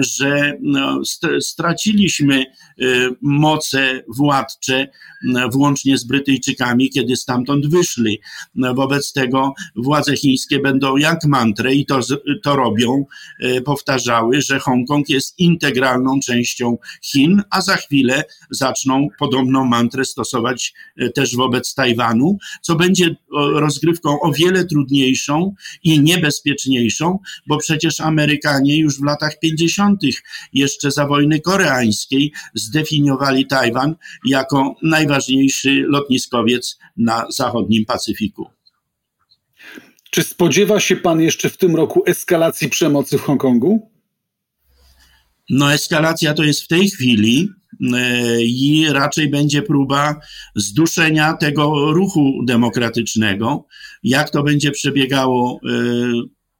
że 0.00 0.58
no, 0.62 1.00
straciliśmy 1.40 2.44
moce 3.20 4.02
władcze, 4.08 4.63
włącznie 5.52 5.98
z 5.98 6.04
Brytyjczykami, 6.04 6.90
kiedy 6.90 7.16
stamtąd 7.16 7.66
wyszli. 7.66 8.20
Wobec 8.74 9.12
tego 9.12 9.54
władze 9.76 10.16
chińskie 10.16 10.58
będą 10.58 10.96
jak 10.96 11.24
mantrę 11.24 11.74
i 11.74 11.86
to, 11.86 12.00
to 12.42 12.56
robią, 12.56 13.04
e, 13.40 13.60
powtarzały, 13.60 14.42
że 14.42 14.58
Hongkong 14.58 15.08
jest 15.08 15.38
integralną 15.38 16.20
częścią 16.20 16.78
Chin, 17.02 17.42
a 17.50 17.60
za 17.60 17.76
chwilę 17.76 18.24
zaczną 18.50 19.08
podobną 19.18 19.64
mantrę 19.64 20.04
stosować 20.04 20.74
e, 20.96 21.10
też 21.10 21.36
wobec 21.36 21.74
Tajwanu, 21.74 22.38
co 22.62 22.74
będzie 22.74 23.16
rozgrywką 23.54 24.20
o 24.20 24.32
wiele 24.32 24.64
trudniejszą 24.64 25.54
i 25.82 26.00
niebezpieczniejszą, 26.00 27.18
bo 27.46 27.58
przecież 27.58 28.00
Amerykanie 28.00 28.78
już 28.78 29.00
w 29.00 29.04
latach 29.04 29.38
50., 29.38 30.00
jeszcze 30.52 30.90
za 30.90 31.06
wojny 31.06 31.40
koreańskiej, 31.40 32.32
zdefiniowali 32.54 33.46
Tajwan 33.46 33.94
jako 34.24 34.53
najważniejszy 34.82 35.84
lotniskowiec 35.88 36.78
na 36.96 37.26
zachodnim 37.30 37.84
Pacyfiku. 37.84 38.46
Czy 40.10 40.22
spodziewa 40.22 40.80
się 40.80 40.96
pan 40.96 41.20
jeszcze 41.20 41.50
w 41.50 41.56
tym 41.56 41.76
roku 41.76 42.02
eskalacji 42.06 42.68
przemocy 42.68 43.18
w 43.18 43.20
Hongkongu? 43.20 43.90
No, 45.50 45.72
eskalacja 45.72 46.34
to 46.34 46.44
jest 46.44 46.62
w 46.62 46.68
tej 46.68 46.90
chwili 46.90 47.48
e, 47.94 48.42
i 48.42 48.86
raczej 48.90 49.30
będzie 49.30 49.62
próba 49.62 50.20
zduszenia 50.56 51.36
tego 51.36 51.92
ruchu 51.92 52.44
demokratycznego. 52.46 53.66
Jak 54.02 54.30
to 54.30 54.42
będzie 54.42 54.70
przebiegało, 54.70 55.60
e, 55.68 55.74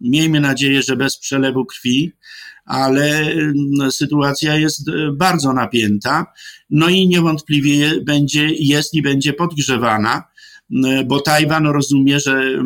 miejmy 0.04 0.40
nadzieję, 0.40 0.82
że 0.82 0.96
bez 0.96 1.18
przelewu 1.18 1.64
krwi, 1.64 2.12
ale 2.64 3.34
sytuacja 3.90 4.56
jest 4.56 4.88
e, 4.88 4.92
bardzo 5.12 5.52
napięta, 5.52 6.26
no 6.70 6.88
i 6.88 7.08
niewątpliwie 7.08 8.00
będzie, 8.00 8.48
jest 8.58 8.94
i 8.94 9.02
będzie 9.02 9.32
podgrzewana 9.32 10.22
bo 11.06 11.20
Tajwan 11.20 11.66
rozumie, 11.66 12.20
że 12.20 12.62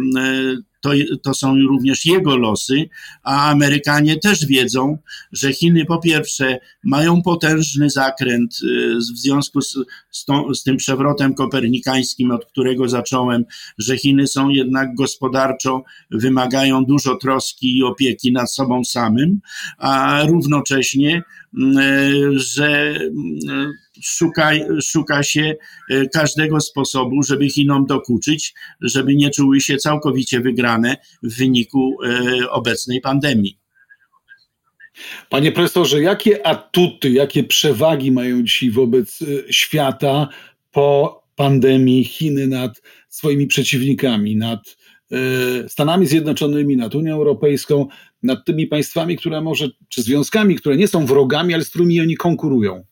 to, 0.81 0.91
to 1.23 1.35
są 1.35 1.55
również 1.69 2.07
jego 2.07 2.37
losy, 2.37 2.89
a 3.23 3.51
Amerykanie 3.51 4.17
też 4.17 4.47
wiedzą, 4.47 4.99
że 5.33 5.53
Chiny 5.53 5.85
po 5.85 5.99
pierwsze 5.99 6.59
mają 6.85 7.23
potężny 7.23 7.91
zakręt 7.91 8.59
y, 8.63 8.97
w 8.97 9.19
związku 9.19 9.63
z, 9.63 9.79
z, 10.11 10.25
tą, 10.25 10.55
z 10.55 10.63
tym 10.63 10.77
przewrotem 10.77 11.35
kopernikańskim, 11.35 12.31
od 12.31 12.47
którego 12.47 12.89
zacząłem, 12.89 13.45
że 13.79 13.99
Chiny 13.99 14.27
są 14.27 14.49
jednak 14.49 14.95
gospodarczo, 14.95 15.83
wymagają 16.11 16.85
dużo 16.85 17.17
troski 17.17 17.79
i 17.79 17.85
opieki 17.85 18.33
nad 18.33 18.53
sobą 18.53 18.85
samym, 18.85 19.41
a 19.79 20.23
równocześnie 20.27 21.23
y, 21.59 22.39
że 22.39 22.99
y, 23.01 23.09
szuka, 24.03 24.51
szuka 24.83 25.23
się 25.23 25.57
każdego 26.13 26.61
sposobu, 26.61 27.23
żeby 27.23 27.49
Chinom 27.49 27.87
dokuczyć, 27.87 28.55
żeby 28.81 29.15
nie 29.17 29.31
czuły 29.31 29.61
się 29.61 29.77
całkowicie 29.77 30.41
wygrane 30.41 30.97
w 31.23 31.39
wyniku 31.39 31.97
obecnej 32.51 33.01
pandemii. 33.01 33.59
Panie 35.29 35.53
profesorze, 35.53 36.03
jakie 36.03 36.47
atuty, 36.47 37.11
jakie 37.11 37.45
przewagi 37.45 38.13
mają 38.13 38.43
dzisiaj 38.43 38.71
wobec 38.71 39.23
y, 39.23 39.45
świata 39.51 40.29
po 40.73 41.23
pandemii 41.37 42.05
Chiny 42.05 42.47
nad 42.47 42.83
swoimi 43.09 43.47
przeciwnikami, 43.47 44.37
nad 44.37 44.79
Stanami 45.69 46.07
Zjednoczonymi, 46.07 46.77
nad 46.77 46.95
Unią 46.95 47.15
Europejską, 47.15 47.87
nad 48.23 48.45
tymi 48.45 48.67
państwami, 48.67 49.17
które 49.17 49.41
może, 49.41 49.69
czy 49.89 50.03
związkami, 50.03 50.57
które 50.57 50.77
nie 50.77 50.89
są 50.89 51.07
wrogami, 51.07 51.55
ale 51.55 51.65
z 51.65 51.71
którymi 51.71 52.01
oni 52.01 52.17
konkurują? 52.17 52.85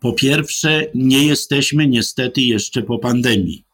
Po 0.00 0.12
pierwsze, 0.12 0.86
nie 0.94 1.26
jesteśmy 1.26 1.88
niestety 1.88 2.40
jeszcze 2.40 2.82
po 2.82 2.98
pandemii. 2.98 3.64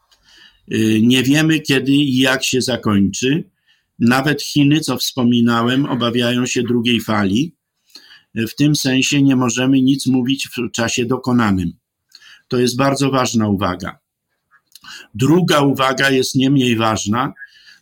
Y, 0.73 1.01
nie 1.03 1.23
wiemy, 1.23 1.61
kiedy 1.61 1.93
i 1.93 2.19
jak 2.19 2.45
się 2.45 2.63
zakończy. 2.63 3.45
Nawet 3.99 4.43
Chiny, 4.43 4.81
co 4.81 4.97
wspominałem, 4.97 5.87
obawiają 5.87 6.47
się 6.47 6.63
drugiej 6.63 7.01
fali. 7.01 7.55
W 8.35 8.55
tym 8.55 8.77
sensie 8.77 9.23
nie 9.23 9.37
możemy 9.37 9.83
nic 9.83 10.07
mówić 10.07 10.49
w 10.49 10.71
czasie 10.71 11.05
dokonanym. 11.05 11.73
To 12.49 12.59
jest 12.59 12.77
bardzo 12.77 13.11
ważna 13.11 13.49
uwaga. 13.49 13.99
Druga 15.15 15.61
uwaga 15.61 16.11
jest 16.11 16.35
nie 16.35 16.51
mniej 16.51 16.77
ważna, 16.77 17.33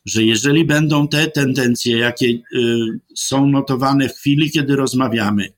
że 0.04 0.24
jeżeli 0.24 0.64
będą 0.64 1.08
te 1.08 1.26
tendencje, 1.26 1.98
jakie 1.98 2.26
y, 2.26 2.40
są 3.14 3.46
notowane 3.46 4.08
w 4.08 4.12
chwili, 4.12 4.50
kiedy 4.50 4.76
rozmawiamy, 4.76 5.52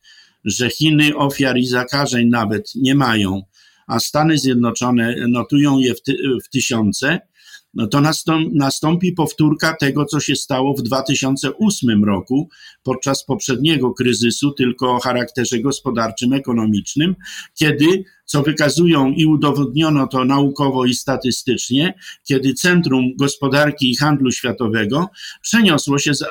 że 0.44 0.70
Chiny 0.70 1.16
ofiar 1.16 1.59
i 1.59 1.66
zakażeń 1.66 2.28
nawet 2.28 2.72
nie 2.74 2.94
mają, 2.94 3.42
a 3.87 3.98
Stany 3.98 4.38
Zjednoczone 4.38 5.16
notują 5.28 5.78
je 5.78 5.94
w, 5.94 6.02
ty, 6.02 6.16
w 6.44 6.48
tysiące, 6.48 7.20
no 7.74 7.87
to 7.87 8.02
nastąpi 8.52 9.12
powtórka 9.12 9.76
tego, 9.76 10.04
co 10.04 10.20
się 10.20 10.37
stało 10.37 10.74
w 10.74 10.83
2008 10.83 12.04
roku 12.04 12.48
podczas 12.83 13.24
poprzedniego 13.24 13.94
kryzysu, 13.94 14.52
tylko 14.52 14.94
o 14.94 15.00
charakterze 15.00 15.59
gospodarczym, 15.59 16.33
ekonomicznym, 16.33 17.14
kiedy 17.54 18.04
co 18.25 18.43
wykazują 18.43 19.11
i 19.11 19.27
udowodniono 19.27 20.07
to 20.07 20.25
naukowo 20.25 20.85
i 20.85 20.95
statystycznie, 20.95 21.95
kiedy 22.25 22.55
Centrum 22.55 23.17
Gospodarki 23.17 23.91
i 23.91 23.97
Handlu 23.97 24.33
Światowego 24.33 25.09
przeniosło 25.43 25.99
się 25.99 26.15
z 26.15 26.23
e, 26.23 26.27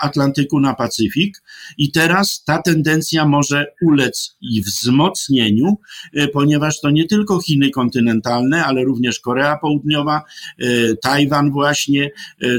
Atlantyku 0.00 0.60
na 0.60 0.74
Pacyfik 0.74 1.42
i 1.78 1.90
teraz 1.90 2.44
ta 2.44 2.62
tendencja 2.62 3.26
może 3.26 3.66
ulec 3.82 4.36
i 4.40 4.62
wzmocnieniu, 4.62 5.76
e, 6.14 6.28
ponieważ 6.28 6.80
to 6.80 6.90
nie 6.90 7.06
tylko 7.06 7.40
Chiny 7.40 7.70
kontynentalne, 7.70 8.64
ale 8.64 8.84
również 8.84 9.20
Korea 9.20 9.58
Południowa, 9.58 10.22
e, 10.58 10.96
Tajwan 10.96 11.50
właśnie, 11.50 12.10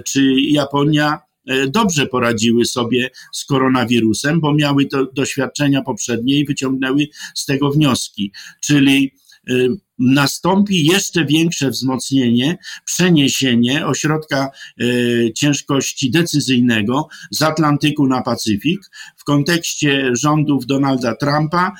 czy 0.05 0.33
Japonia. 0.41 1.13
E, 1.13 1.26
dobrze 1.67 2.05
poradziły 2.05 2.65
sobie 2.65 3.09
z 3.33 3.45
koronawirusem, 3.45 4.39
bo 4.39 4.53
miały 4.53 4.85
to 4.85 5.05
doświadczenia 5.05 5.81
poprzednie 5.81 6.39
i 6.39 6.45
wyciągnęły 6.45 7.07
z 7.35 7.45
tego 7.45 7.71
wnioski. 7.71 8.31
Czyli 8.61 9.11
e, 9.49 9.53
nastąpi 9.99 10.85
jeszcze 10.85 11.25
większe 11.25 11.69
wzmocnienie, 11.69 12.57
przeniesienie 12.85 13.85
ośrodka 13.85 14.49
e, 14.79 15.33
ciężkości 15.33 16.11
decyzyjnego 16.11 17.07
z 17.31 17.41
Atlantyku 17.41 18.07
na 18.07 18.21
Pacyfik 18.21 18.79
w 19.17 19.23
kontekście 19.23 20.09
rządów 20.15 20.65
Donalda 20.65 21.15
Trumpa, 21.15 21.71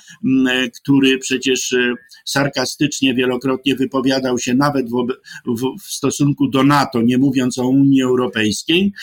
który 0.81 1.17
przecież 1.17 1.75
sarkastycznie 2.25 3.13
wielokrotnie 3.13 3.75
wypowiadał 3.75 4.39
się 4.39 4.53
nawet 4.53 4.89
w, 4.89 5.07
w, 5.45 5.83
w 5.83 5.91
stosunku 5.91 6.47
do 6.47 6.63
NATO, 6.63 7.01
nie 7.01 7.17
mówiąc 7.17 7.57
o 7.57 7.67
Unii 7.67 8.01
Europejskiej, 8.01 8.93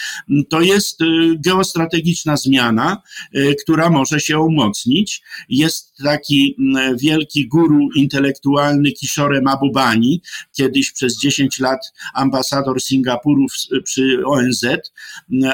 to 0.48 0.60
jest 0.60 1.00
y, 1.00 1.04
geostrategiczna 1.44 2.36
zmiana, 2.36 3.02
y, 3.36 3.54
która 3.62 3.90
może 3.90 4.20
się 4.20 4.38
umocnić. 4.38 5.22
Jest 5.48 5.96
taki 6.04 6.56
wielki 7.00 7.48
guru 7.48 7.88
intelektualny 7.96 8.92
Kishore 9.04 9.40
Mabubani, 9.42 10.22
kiedyś 10.56 10.92
przez 10.92 11.18
10 11.18 11.58
lat 11.58 11.92
ambasador 12.14 12.82
Singapuru 12.82 13.46
przy 13.84 14.22
ONZ, 14.26 14.64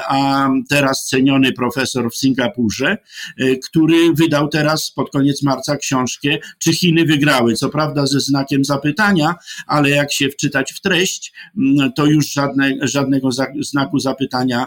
a 0.08 0.48
teraz 0.68 1.06
ceniony 1.06 1.52
profesor 1.52 2.10
w 2.12 2.16
Singapurze, 2.16 2.98
y, 3.40 3.58
który 3.64 4.12
wydał 4.14 4.48
teraz 4.48 4.90
pod 4.90 5.10
koniec 5.10 5.42
marca 5.42 5.76
książkę 5.76 6.28
Czy 6.58 6.72
Chiny 6.72 7.04
wygrały? 7.04 7.54
co 7.54 7.68
prawda 7.68 8.06
ze 8.06 8.20
znakiem 8.20 8.64
zapytania, 8.64 9.34
ale 9.66 9.90
jak 9.90 10.12
się 10.12 10.28
wczytać 10.28 10.72
w 10.72 10.80
treść, 10.80 11.32
mm, 11.56 11.92
to 11.92 12.06
już 12.06 12.32
żadne, 12.32 12.76
żadnego 12.82 13.28
znaku 13.60 13.98
zapytania 13.98 14.66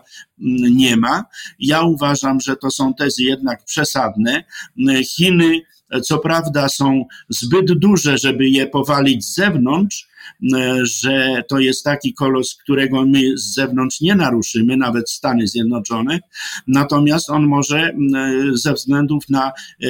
nie 0.71 0.97
ma. 0.97 1.23
Ja 1.59 1.81
uważam, 1.81 2.39
że 2.39 2.55
to 2.55 2.71
są 2.71 2.93
tezy 2.93 3.23
jednak 3.23 3.63
przesadne. 3.65 4.43
Chiny, 5.05 5.61
co 6.03 6.19
prawda, 6.19 6.69
są 6.69 7.05
zbyt 7.29 7.73
duże, 7.73 8.17
żeby 8.17 8.49
je 8.49 8.67
powalić 8.67 9.25
z 9.25 9.35
zewnątrz, 9.35 10.07
że 10.83 11.43
to 11.49 11.59
jest 11.59 11.83
taki 11.83 12.13
kolos, 12.13 12.57
którego 12.63 13.05
my 13.05 13.37
z 13.37 13.53
zewnątrz 13.53 14.01
nie 14.01 14.15
naruszymy, 14.15 14.77
nawet 14.77 15.09
Stany 15.09 15.47
Zjednoczone, 15.47 16.19
natomiast 16.67 17.29
on 17.29 17.45
może 17.45 17.93
ze 18.53 18.73
względów 18.73 19.29
na 19.29 19.47
e, 19.47 19.87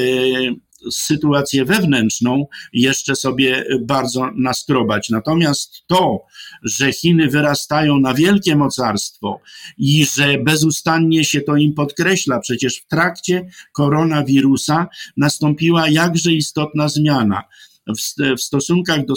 sytuację 0.91 1.65
wewnętrzną 1.65 2.47
jeszcze 2.73 3.15
sobie 3.15 3.65
bardzo 3.81 4.29
naskrobać. 4.35 5.09
Natomiast 5.09 5.83
to, 5.87 6.25
że 6.63 6.93
Chiny 6.93 7.27
wyrastają 7.27 7.99
na 7.99 8.13
wielkie 8.13 8.55
mocarstwo 8.55 9.41
i 9.77 10.05
że 10.05 10.37
bezustannie 10.37 11.25
się 11.25 11.41
to 11.41 11.55
im 11.55 11.73
podkreśla, 11.73 12.39
przecież 12.39 12.77
w 12.77 12.87
trakcie 12.87 13.49
koronawirusa 13.71 14.87
nastąpiła 15.17 15.89
jakże 15.89 16.31
istotna 16.31 16.87
zmiana 16.87 17.43
w, 17.87 18.35
w 18.37 18.41
stosunkach 18.41 19.05
do, 19.05 19.13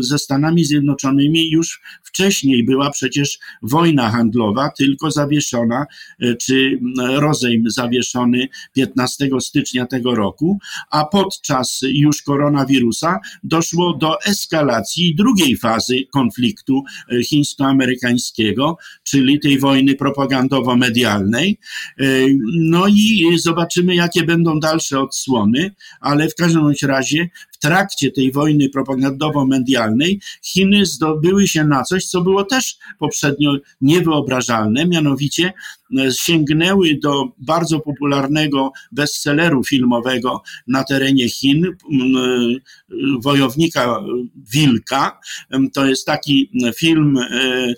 ze 0.00 0.18
Stanami 0.18 0.64
Zjednoczonymi 0.64 1.50
już 1.50 1.80
wcześniej 2.02 2.64
była 2.64 2.90
przecież 2.90 3.38
wojna 3.62 4.10
handlowa, 4.10 4.70
tylko 4.70 5.10
zawieszona, 5.10 5.86
e, 6.20 6.34
czy 6.34 6.80
rozejm 6.98 7.70
zawieszony 7.70 8.48
15 8.72 9.28
stycznia 9.40 9.86
tego 9.86 10.14
roku, 10.14 10.58
a 10.90 11.04
podczas 11.04 11.80
już 11.82 12.22
koronawirusa 12.22 13.18
doszło 13.44 13.96
do 13.96 14.22
eskalacji 14.22 15.14
drugiej 15.14 15.56
fazy 15.56 15.94
konfliktu 16.12 16.82
e, 17.12 17.22
chińsko-amerykańskiego, 17.22 18.76
czyli 19.02 19.40
tej 19.40 19.58
wojny 19.58 19.94
propagandowo-medialnej. 19.94 21.58
E, 22.00 22.04
no 22.54 22.86
i 22.88 23.38
zobaczymy, 23.38 23.94
jakie 23.94 24.22
będą 24.22 24.60
dalsze 24.60 25.00
odsłony, 25.00 25.74
ale 26.00 26.28
w 26.28 26.34
każdym 26.34 26.72
razie 26.82 27.30
trakcie 27.62 28.10
tej 28.10 28.32
wojny 28.32 28.68
propagandowo-medialnej 28.68 30.20
Chiny 30.42 30.86
zdobyły 30.86 31.48
się 31.48 31.64
na 31.64 31.82
coś, 31.82 32.04
co 32.04 32.20
było 32.20 32.44
też 32.44 32.76
poprzednio 32.98 33.56
niewyobrażalne, 33.80 34.86
mianowicie 34.86 35.52
e, 35.98 36.12
sięgnęły 36.12 36.98
do 37.02 37.24
bardzo 37.38 37.80
popularnego 37.80 38.72
bestselleru 38.92 39.64
filmowego 39.64 40.42
na 40.66 40.84
terenie 40.84 41.28
Chin, 41.28 41.66
e, 41.66 41.70
Wojownika 43.20 44.00
Wilka. 44.52 45.20
To 45.74 45.86
jest 45.86 46.06
taki 46.06 46.50
film 46.76 47.18
e, 47.18 47.74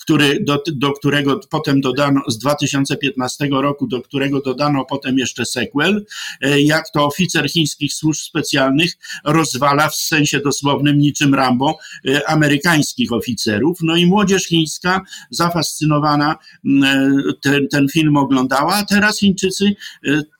który, 0.00 0.40
do, 0.40 0.62
do 0.72 0.92
którego 0.92 1.40
potem 1.50 1.80
dodano 1.80 2.20
z 2.28 2.38
2015 2.38 3.48
roku, 3.50 3.86
do 3.86 4.02
którego 4.02 4.40
dodano 4.40 4.84
potem 4.84 5.18
jeszcze 5.18 5.44
sequel, 5.44 6.04
e, 6.40 6.60
jak 6.60 6.90
to 6.90 7.06
oficer 7.06 7.50
chińskich 7.50 7.94
służb 7.94 8.20
specjalnych 8.20 8.92
rozwala 9.24 9.88
w 9.88 9.94
sensie 9.94 10.40
dosłownym 10.40 10.98
niczym 10.98 11.34
Rambo 11.34 11.78
e, 12.08 12.28
amerykańskich 12.28 13.12
oficerów. 13.12 13.78
No 13.82 13.96
i 13.96 14.06
młodzież 14.06 14.44
chińska 14.44 15.00
zafascynowana 15.30 16.36
e, 16.84 17.10
ten, 17.42 17.68
ten 17.68 17.88
film 17.88 18.16
oglądała, 18.16 18.74
a 18.74 18.84
teraz 18.84 19.18
Chińczycy 19.18 19.74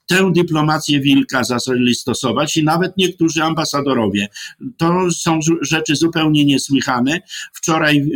tę 0.07 0.33
dyplomację 0.35 1.01
wilka 1.01 1.45
zaczęli 1.45 1.95
stosować 1.95 2.57
i 2.57 2.65
nawet 2.65 2.97
niektórzy 2.97 3.43
ambasadorowie. 3.43 4.29
To 4.77 5.11
są 5.11 5.39
rzeczy 5.61 5.97
zupełnie 5.97 6.45
niesłychane. 6.45 7.21
Wczoraj 7.53 8.11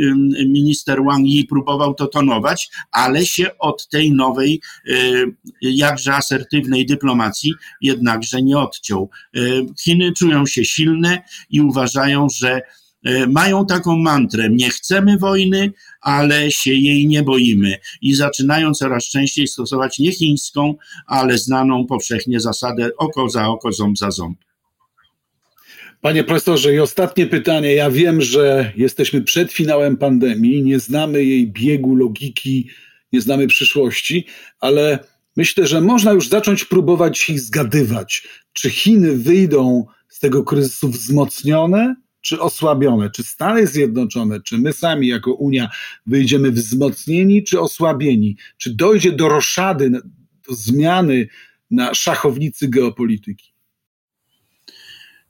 minister 0.47 1.05
Wang 1.05 1.27
Yi 1.27 1.45
próbował 1.45 1.95
to 1.95 2.07
tonować, 2.07 2.71
ale 2.93 3.27
się 3.27 3.59
od 3.59 3.89
tej 3.89 4.13
nowej, 4.13 4.61
y, 4.89 5.25
jakże 5.63 6.15
asertywnej 6.15 6.87
dyplomacji 6.87 7.53
jednakże 7.81 8.43
nie 8.43 8.59
odciął. 8.59 9.11
Y, 9.37 9.67
Chiny 9.81 10.13
czują 10.13 10.47
się 10.47 10.65
silne 10.65 11.23
i 11.51 11.61
uważają, 11.61 12.27
że 12.29 12.61
mają 13.29 13.67
taką 13.67 13.97
mantrę: 13.97 14.49
nie 14.51 14.71
chcemy 14.71 15.19
wojny, 15.19 15.73
ale 16.01 16.51
się 16.51 16.73
jej 16.75 17.07
nie 17.07 17.23
boimy. 17.23 17.77
I 18.03 18.15
zaczynają 18.15 18.75
coraz 18.75 19.05
częściej 19.05 19.49
stosować 19.49 19.99
nie 19.99 20.13
chińską, 20.13 20.75
ale 21.07 21.39
znaną 21.39 21.87
powszechnie 21.87 22.41
zasadę 22.41 22.91
oko 22.99 23.29
za 23.29 23.49
oko, 23.49 23.73
ząb 23.73 23.99
za 23.99 24.11
ząb. 24.11 24.39
Panie 26.01 26.25
profesorze, 26.25 26.75
i 26.75 26.79
ostatnie 26.79 27.27
pytanie. 27.27 27.75
Ja 27.75 27.91
wiem, 27.91 28.21
że 28.21 28.73
jesteśmy 28.77 29.23
przed 29.23 29.53
finałem 29.53 29.97
pandemii, 29.97 30.63
nie 30.63 30.81
znamy 30.81 31.25
jej 31.25 31.53
biegu, 31.53 31.95
logiki, 31.95 32.69
nie 33.13 33.21
znamy 33.21 33.47
przyszłości, 33.47 34.27
ale 34.61 34.99
myślę, 35.37 35.67
że 35.67 35.81
można 35.81 36.13
już 36.13 36.29
zacząć 36.29 36.65
próbować 36.65 37.31
ich 37.31 37.41
zgadywać. 37.41 38.29
Czy 38.53 38.71
Chiny 38.71 39.17
wyjdą 39.17 39.87
z 40.09 40.19
tego 40.19 40.45
kryzysu 40.45 40.89
wzmocnione, 40.89 41.95
czy 42.27 42.41
osłabione? 42.41 43.11
Czy 43.11 43.25
Stany 43.25 43.67
Zjednoczone, 43.67 44.41
czy 44.41 44.59
my 44.59 44.73
sami 44.73 45.09
jako 45.09 45.35
Unia 45.35 45.71
wyjdziemy 46.07 46.51
wzmocnieni, 46.51 47.45
czy 47.45 47.61
osłabieni? 47.61 48.37
Czy 48.57 48.75
dojdzie 48.75 49.13
do 49.13 49.29
roszady, 49.29 49.91
do 50.49 50.55
zmiany 50.55 51.29
na 51.71 51.95
szachownicy 51.95 52.69
geopolityki? 52.69 53.56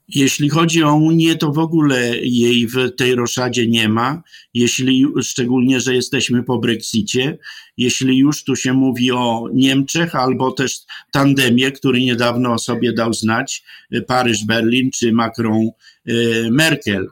Jeśli 0.09 0.49
chodzi 0.49 0.83
o 0.83 0.95
Unię, 0.95 1.37
to 1.37 1.53
w 1.53 1.59
ogóle 1.59 2.19
jej 2.19 2.66
w 2.66 2.95
tej 2.97 3.14
roszadzie 3.14 3.66
nie 3.66 3.88
ma, 3.88 4.23
jeśli, 4.55 5.07
szczególnie, 5.23 5.81
że 5.81 5.95
jesteśmy 5.95 6.42
po 6.42 6.59
Brexicie. 6.59 7.38
Jeśli 7.77 8.19
już 8.19 8.45
tu 8.45 8.57
się 8.57 8.73
mówi 8.73 9.12
o 9.12 9.49
Niemczech 9.55 10.14
albo 10.14 10.53
też 10.53 10.79
tandemie, 11.12 11.73
który 11.73 12.01
niedawno 12.01 12.53
o 12.53 12.59
sobie 12.59 12.92
dał 12.92 13.14
znać, 13.14 13.62
Paryż-Berlin 14.07 14.90
czy 14.95 15.12
Macron-Merkel. 15.12 17.07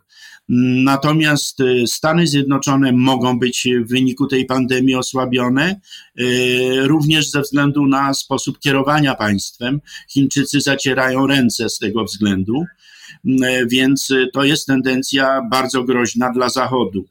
Natomiast 0.48 1.58
Stany 1.86 2.26
Zjednoczone 2.26 2.92
mogą 2.92 3.38
być 3.38 3.68
w 3.84 3.88
wyniku 3.88 4.26
tej 4.26 4.44
pandemii 4.46 4.94
osłabione, 4.94 5.80
również 6.82 7.30
ze 7.30 7.40
względu 7.40 7.86
na 7.86 8.14
sposób 8.14 8.58
kierowania 8.58 9.14
państwem. 9.14 9.80
Chińczycy 10.10 10.60
zacierają 10.60 11.26
ręce 11.26 11.68
z 11.68 11.78
tego 11.78 12.04
względu. 12.04 12.64
E, 13.42 13.66
więc 13.66 14.08
to 14.32 14.44
jest 14.44 14.66
tendencja 14.66 15.40
bardzo 15.50 15.84
groźna 15.84 16.32
dla 16.32 16.48
Zachodu. 16.48 17.04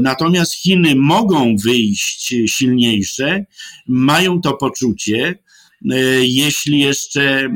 Natomiast 0.00 0.54
Chiny 0.54 0.94
mogą 0.96 1.56
wyjść 1.56 2.34
silniejsze, 2.46 3.44
mają 3.88 4.40
to 4.40 4.52
poczucie, 4.52 5.38
jeśli 6.20 6.78
jeszcze 6.78 7.48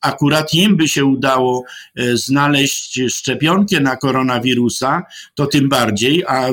akurat 0.00 0.54
im 0.54 0.76
by 0.76 0.88
się 0.88 1.04
udało 1.04 1.64
e, 1.96 2.16
znaleźć 2.16 3.00
szczepionkę 3.08 3.80
na 3.80 3.96
koronawirusa, 3.96 5.02
to 5.34 5.46
tym 5.46 5.68
bardziej, 5.68 6.24
a 6.24 6.48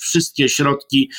wszystkie 0.00 0.48
środki 0.48 1.10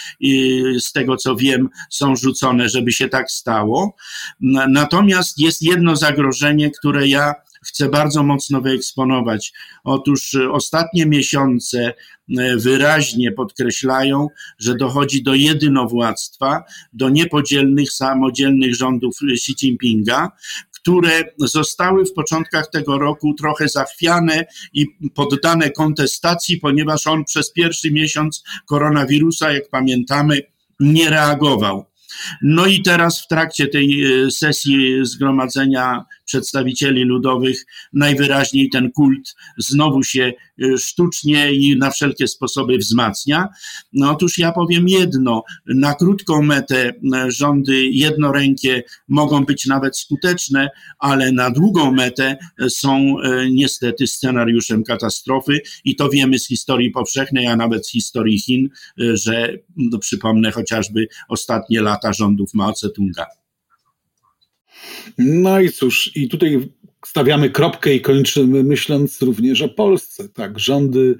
z 0.79 0.91
tego 0.91 1.17
co 1.17 1.36
wiem 1.36 1.69
są 1.89 2.15
rzucone, 2.15 2.69
żeby 2.69 2.91
się 2.91 3.10
tak 3.10 3.31
stało. 3.31 3.95
Natomiast 4.69 5.39
jest 5.39 5.62
jedno 5.62 5.95
zagrożenie, 5.95 6.71
które 6.71 7.07
ja 7.07 7.33
chcę 7.67 7.89
bardzo 7.89 8.23
mocno 8.23 8.62
wyeksponować. 8.62 9.53
Otóż 9.83 10.33
e, 10.33 10.51
ostatnie 10.51 11.05
miesiące 11.05 11.93
e, 12.38 12.57
wyraźnie 12.57 13.31
podkreślają, 13.31 14.27
że 14.60 14.75
dochodzi 14.75 15.23
do 15.23 15.33
jedynowładztwa, 15.33 16.63
do 16.93 17.10
niepodzielnych, 17.10 17.91
samodzielnych 17.91 18.75
rządów 18.75 19.17
Xi 19.31 19.51
Jinpinga, 19.51 20.31
które 20.88 21.23
zostały 21.38 22.06
w 22.06 22.13
początkach 22.13 22.69
tego 22.69 22.97
roku 22.97 23.34
trochę 23.34 23.69
zachwiane 23.69 24.45
i 24.73 24.86
poddane 25.15 25.71
kontestacji, 25.71 26.58
ponieważ 26.58 27.08
on 27.08 27.26
przez 27.26 27.52
pierwszy 27.52 27.91
miesiąc 27.91 28.43
koronawirusa, 28.65 29.52
jak 29.52 29.69
pamiętamy, 29.69 30.41
nie 30.80 31.10
reagował. 31.10 31.86
No 32.41 32.65
i 32.65 32.82
teraz 32.82 33.21
w 33.21 33.28
trakcie 33.28 33.67
tej 33.67 34.06
e, 34.06 34.32
sesji 34.32 35.00
Zgromadzenia 35.02 36.06
Przedstawicieli 36.28 37.04
Ludowych 37.04 37.66
najwyraźniej 37.94 38.70
ten 38.70 38.92
kult 38.92 39.36
znowu 39.58 40.04
się 40.04 40.34
e, 40.62 40.78
sztucznie 40.78 41.54
i 41.54 41.78
na 41.78 41.92
wszelkie 41.92 42.28
sposoby 42.28 42.78
wzmacnia. 42.78 43.48
No 43.94 44.12
otóż 44.12 44.38
ja 44.38 44.52
powiem 44.52 44.88
jedno, 44.88 45.44
na 45.66 45.94
krótką 45.94 46.42
metę 46.42 46.94
e, 47.13 47.32
rządy 47.32 47.86
jednorękie 47.86 48.84
mogą 49.08 49.46
być 49.46 49.66
nawet 49.66 49.98
skuteczne, 49.98 50.70
ale 51.00 51.32
na 51.32 51.52
długą 51.52 51.92
metę 51.92 52.38
są 52.70 53.16
niestety 53.52 54.08
scenariuszem 54.08 54.84
katastrofy 54.84 55.60
i 55.86 55.96
to 55.96 56.10
wiemy 56.10 56.40
z 56.40 56.48
historii 56.48 56.92
powszechnej, 56.92 57.48
a 57.48 57.56
nawet 57.56 57.88
z 57.88 57.92
historii 57.92 58.40
Chin, 58.40 58.70
że 58.98 59.54
no, 59.78 59.98
przypomnę 60.00 60.52
chociażby 60.52 61.08
ostatnie 61.30 61.82
lata 61.82 62.13
rządów 62.13 62.54
Mao 62.54 62.72
Tse-tunga. 62.72 63.26
No 65.18 65.60
i 65.60 65.72
cóż, 65.72 66.12
i 66.16 66.30
tutaj 66.30 66.70
stawiamy 67.06 67.50
kropkę 67.50 67.94
i 67.94 68.02
kończymy, 68.02 68.63
myśląc 68.63 69.22
również 69.22 69.62
o 69.62 69.70
Polsce. 69.70 70.30
Tak, 70.30 70.60
rządy 70.60 71.18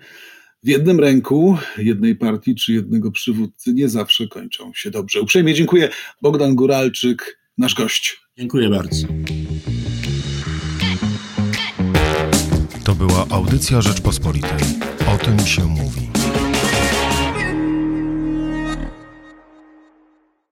w 0.64 0.68
jednym 0.68 1.00
ręku 1.00 1.58
jednej 1.78 2.16
partii 2.16 2.56
czy 2.56 2.74
jednego 2.74 3.12
przywódcy 3.12 3.74
nie 3.74 3.90
zawsze 3.90 4.28
kończą 4.28 4.72
się 4.76 4.92
dobrze. 4.92 5.22
Uprzejmie 5.22 5.54
dziękuję. 5.54 5.90
Bogdan 6.22 6.56
Guralczyk, 6.56 7.40
nasz 7.58 7.74
gość. 7.76 8.22
Dziękuję 8.38 8.70
bardzo. 8.70 9.08
To 12.84 12.96
była 12.96 13.26
audycja 13.30 13.82
Rzeczpospolitej. 13.82 14.60
O 15.08 15.18
tym 15.18 15.40
się 15.40 15.64
mówi. 15.64 16.17